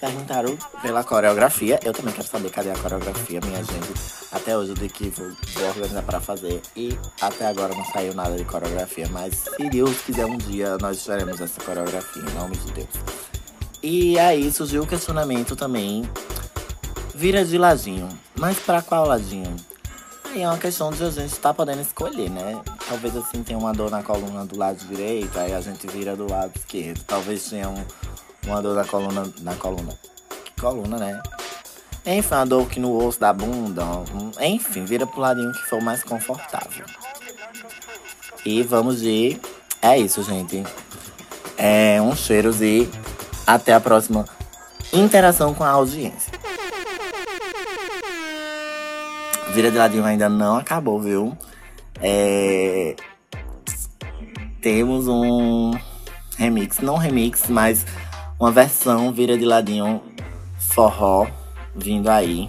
Perguntaram 0.00 0.56
pela 0.82 1.04
coreografia. 1.04 1.78
Eu 1.84 1.92
também 1.92 2.12
quero 2.12 2.26
saber 2.26 2.50
cadê 2.50 2.70
a 2.70 2.78
coreografia, 2.78 3.40
minha 3.44 3.62
gente. 3.62 3.92
Até 4.32 4.56
hoje 4.56 4.70
eu 4.70 4.88
que 4.88 5.08
vou, 5.10 5.30
organizar 5.68 6.02
para 6.02 6.20
fazer. 6.20 6.60
E 6.74 6.98
até 7.20 7.46
agora 7.46 7.74
não 7.74 7.84
saiu 7.86 8.14
nada 8.14 8.36
de 8.36 8.44
coreografia. 8.44 9.06
Mas 9.10 9.34
se 9.34 9.68
Deus 9.68 10.00
quiser 10.00 10.24
um 10.24 10.38
dia, 10.38 10.78
nós 10.78 11.04
faremos 11.04 11.40
essa 11.40 11.60
coreografia, 11.60 12.22
em 12.22 12.34
nome 12.34 12.56
de 12.56 12.72
Deus. 12.72 12.88
E 13.82 14.18
aí 14.18 14.50
surgiu 14.50 14.82
o 14.82 14.86
questionamento 14.86 15.54
também. 15.54 16.08
Vira 17.14 17.44
de 17.44 17.58
ladinho. 17.58 18.08
Mas 18.36 18.58
para 18.58 18.82
qual 18.82 19.06
ladinho? 19.06 19.54
Aí 20.24 20.42
é 20.42 20.48
uma 20.48 20.58
questão 20.58 20.90
de 20.90 21.02
a 21.02 21.10
gente 21.10 21.32
estar 21.32 21.50
tá 21.50 21.54
podendo 21.54 21.82
escolher, 21.82 22.30
né? 22.30 22.60
Talvez 22.90 23.16
assim 23.16 23.44
tenha 23.44 23.56
uma 23.56 23.72
dor 23.72 23.88
na 23.88 24.02
coluna 24.02 24.44
do 24.44 24.58
lado 24.58 24.84
direito, 24.84 25.38
aí 25.38 25.54
a 25.54 25.60
gente 25.60 25.86
vira 25.86 26.16
do 26.16 26.28
lado 26.28 26.50
esquerdo. 26.56 27.00
Talvez 27.06 27.48
tenha 27.48 27.68
um, 27.68 27.84
uma 28.44 28.60
dor 28.60 28.74
na 28.74 28.84
coluna. 28.84 29.32
Na 29.42 29.54
coluna. 29.54 29.96
Que 30.44 30.60
coluna, 30.60 30.96
né? 30.96 31.22
Enfim, 32.04 32.34
uma 32.34 32.44
dor 32.44 32.66
aqui 32.66 32.80
no 32.80 33.06
osso 33.06 33.20
da 33.20 33.32
bunda. 33.32 33.84
Enfim, 34.40 34.84
vira 34.84 35.06
pro 35.06 35.20
ladinho 35.20 35.52
que 35.52 35.68
for 35.68 35.80
mais 35.80 36.02
confortável. 36.02 36.84
E 38.44 38.60
vamos 38.64 39.00
de. 39.00 39.40
É 39.80 39.96
isso, 39.96 40.24
gente. 40.24 40.64
É 41.56 42.02
um 42.02 42.16
cheiros 42.16 42.60
e 42.60 42.90
até 43.46 43.72
a 43.72 43.78
próxima 43.78 44.24
interação 44.92 45.54
com 45.54 45.62
a 45.62 45.70
audiência. 45.70 46.32
Vira 49.52 49.70
de 49.70 49.78
Ladinho 49.78 50.04
ainda 50.04 50.28
não 50.28 50.56
acabou, 50.56 51.00
viu? 51.00 51.38
É... 52.00 52.96
Temos 54.60 55.08
um 55.08 55.72
remix, 56.36 56.78
não 56.80 56.96
remix, 56.96 57.48
mas 57.48 57.86
uma 58.38 58.50
versão 58.50 59.12
Vira 59.12 59.36
de 59.36 59.44
Ladinho 59.44 60.02
forró 60.58 61.26
vindo 61.74 62.08
aí, 62.08 62.48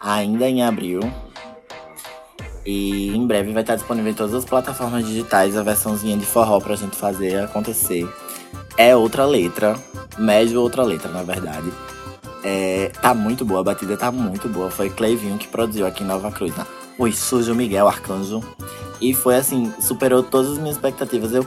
ainda 0.00 0.48
em 0.48 0.62
abril. 0.62 1.00
E 2.64 3.08
em 3.08 3.26
breve 3.26 3.52
vai 3.52 3.62
estar 3.62 3.74
disponível 3.74 4.12
em 4.12 4.14
todas 4.14 4.34
as 4.34 4.44
plataformas 4.44 5.04
digitais 5.04 5.56
a 5.56 5.62
versãozinha 5.62 6.16
de 6.16 6.24
forró 6.24 6.60
pra 6.60 6.76
gente 6.76 6.96
fazer 6.96 7.42
acontecer. 7.42 8.08
É 8.76 8.94
outra 8.94 9.24
letra, 9.24 9.76
médio 10.16 10.60
outra 10.60 10.82
letra, 10.84 11.10
na 11.10 11.22
verdade. 11.22 11.72
É, 12.44 12.90
tá 13.00 13.14
muito 13.14 13.44
boa, 13.44 13.60
a 13.60 13.64
batida 13.64 13.96
tá 13.96 14.10
muito 14.10 14.48
boa. 14.48 14.70
Foi 14.70 14.90
Cleivinho 14.90 15.38
que 15.38 15.48
produziu 15.48 15.86
aqui 15.86 16.04
em 16.04 16.06
Nova 16.06 16.30
Cruz. 16.30 16.54
Né? 16.56 16.64
O 17.02 17.12
Sujo 17.12 17.52
Miguel 17.52 17.88
Arcanjo. 17.88 18.40
E 19.00 19.12
foi 19.12 19.34
assim, 19.34 19.74
superou 19.80 20.22
todas 20.22 20.52
as 20.52 20.58
minhas 20.58 20.76
expectativas. 20.76 21.32
Eu 21.32 21.44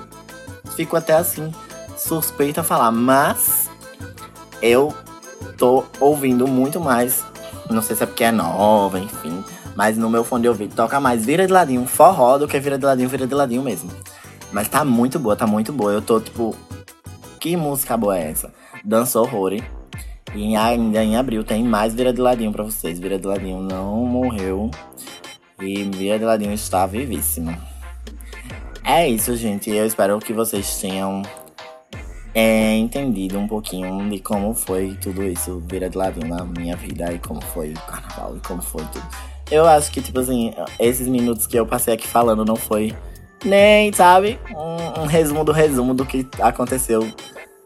fico 0.76 0.98
até 0.98 1.13
assim, 1.13 1.50
suspeita 1.98 2.60
a 2.60 2.63
falar, 2.63 2.91
mas 2.91 3.70
eu 4.62 4.94
tô 5.58 5.86
ouvindo 6.02 6.46
muito 6.46 6.82
mais. 6.82 7.24
Não 7.70 7.82
sei 7.82 7.96
se 7.96 8.04
é 8.04 8.06
porque 8.06 8.26
é 8.26 8.34
nova, 8.34 9.00
enfim. 9.00 9.41
Mas 9.78 9.98
no 9.98 10.10
meu 10.10 10.26
fone 10.26 10.41
de 10.41 10.50
ouvido 10.50 10.76
toca 10.76 11.00
mais 11.00 11.26
vira 11.26 11.48
de 11.48 11.54
ladinho 11.54 11.88
forró 11.88 12.38
do 12.38 12.50
que 12.50 12.60
vira 12.60 12.78
de 12.78 12.86
ladinho, 12.86 13.08
vira 13.08 13.26
de 13.26 13.34
ladinho 13.34 13.63
mesmo. 13.63 13.89
Mas 14.52 14.68
tá 14.68 14.84
muito 14.84 15.18
boa, 15.18 15.38
tá 15.38 15.48
muito 15.48 15.72
boa. 15.72 15.94
Eu 15.94 16.02
tô 16.02 16.20
tipo. 16.20 16.54
Que 17.39 17.56
música 17.56 17.96
boa 17.96 18.18
é 18.18 18.30
essa? 18.30 18.54
Dança 18.84 19.22
horror, 19.22 19.54
e 20.36 20.54
ainda 20.54 21.02
em 21.02 21.15
abril 21.15 21.46
tem 21.46 21.63
mais 21.63 21.94
Vira 21.94 22.12
de 22.12 22.20
Ladinho 22.20 22.52
pra 22.52 22.63
vocês. 22.63 23.00
Vira 23.00 23.18
de 23.18 23.26
Ladinho 23.26 23.62
não 23.62 24.06
morreu. 24.06 24.70
E 25.60 25.84
Vira 25.84 26.20
de 26.20 26.26
Ladinho 26.26 26.54
está 26.54 26.86
vivíssimo. 26.86 27.56
É 28.84 29.08
isso, 29.08 29.36
gente. 29.36 29.70
Eu 29.70 29.86
espero 29.86 30.20
que 30.20 30.34
vocês 30.34 30.80
tenham 30.80 31.22
é, 32.34 32.76
entendido 32.76 33.39
um 33.39 33.48
pouquinho 33.48 34.10
de 34.10 34.20
como 34.20 34.54
foi 34.54 34.98
tudo 35.02 35.24
isso, 35.24 35.63
Vira 35.70 35.89
de 35.89 35.98
Ladinho 35.98 36.28
na 36.28 36.44
minha 36.44 36.76
vida 36.76 37.12
e 37.13 37.20
como 37.20 37.41
foi 37.41 37.72
o 37.72 37.80
carnaval 37.82 38.36
e 38.36 38.39
como 38.46 38.62
foi 38.62 38.84
tudo. 38.91 39.08
Eu 39.50 39.65
acho 39.65 39.91
que, 39.91 40.02
tipo 40.02 40.20
assim, 40.20 40.54
esses 40.80 41.08
minutos 41.08 41.48
que 41.48 41.58
eu 41.58 41.65
passei 41.65 41.94
aqui 41.94 42.08
falando 42.08 42.44
não 42.44 42.56
foi 42.56 42.94
nem, 43.44 43.94
sabe, 43.94 44.39
um, 44.56 45.04
um 45.04 45.06
resumo 45.06 45.44
do 45.44 45.52
resumo 45.52 45.94
do 45.94 46.06
que 46.06 46.28
aconteceu 46.39 47.08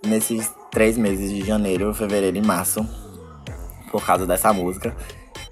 nesses 0.06 0.52
três 0.72 0.98
meses 0.98 1.32
de 1.32 1.46
janeiro, 1.46 1.94
fevereiro 1.94 2.38
e 2.38 2.42
março, 2.42 2.86
por 3.92 4.06
causa 4.06 4.28
dessa 4.28 4.54
música. 4.54 4.96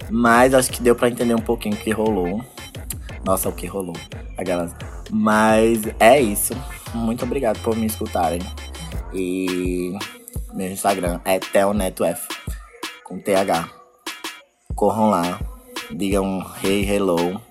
Mas 0.10 0.54
acho 0.54 0.72
que 0.72 0.82
deu 0.82 0.96
para 0.96 1.10
entender 1.10 1.36
um 1.36 1.42
pouquinho 1.42 1.76
o 1.76 1.78
que 1.78 1.92
rolou. 1.92 2.44
Nossa, 3.24 3.50
o 3.50 3.52
que 3.52 3.68
rolou. 3.68 3.96
Aquelas. 4.38 4.74
Mas 5.12 5.82
é 6.00 6.20
isso. 6.20 6.54
Muito 6.94 7.26
obrigado 7.26 7.60
por 7.60 7.76
me 7.76 7.86
escutarem. 7.86 8.42
E 9.14 9.98
meu 10.54 10.72
Instagram 10.72 11.20
é 11.26 11.40
TelNetoF 11.40 12.28
com 13.04 13.20
TH. 13.20 13.70
Corram 14.76 15.10
lá, 15.10 15.40
digam 15.92 16.46
hey, 16.64 16.90
hello. 16.90 17.42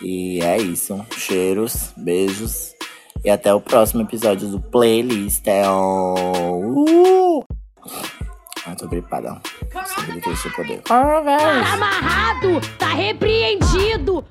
E 0.00 0.40
é 0.42 0.58
isso. 0.58 1.04
Cheiros, 1.16 1.92
beijos 1.96 2.74
e 3.24 3.30
até 3.30 3.52
o 3.52 3.60
próximo 3.60 4.02
episódio 4.02 4.48
do 4.48 4.60
Playlist. 4.60 5.46
É. 5.46 5.68
Uh! 5.68 7.45
Ah, 8.66 8.74
tô 8.74 8.88
gripada. 8.88 9.40
Sempre 9.86 10.20
que 10.20 10.50
poder. 10.50 10.82
Tá 10.82 11.74
amarrado, 11.74 12.60
tá 12.76 12.88
repreendido. 12.88 14.24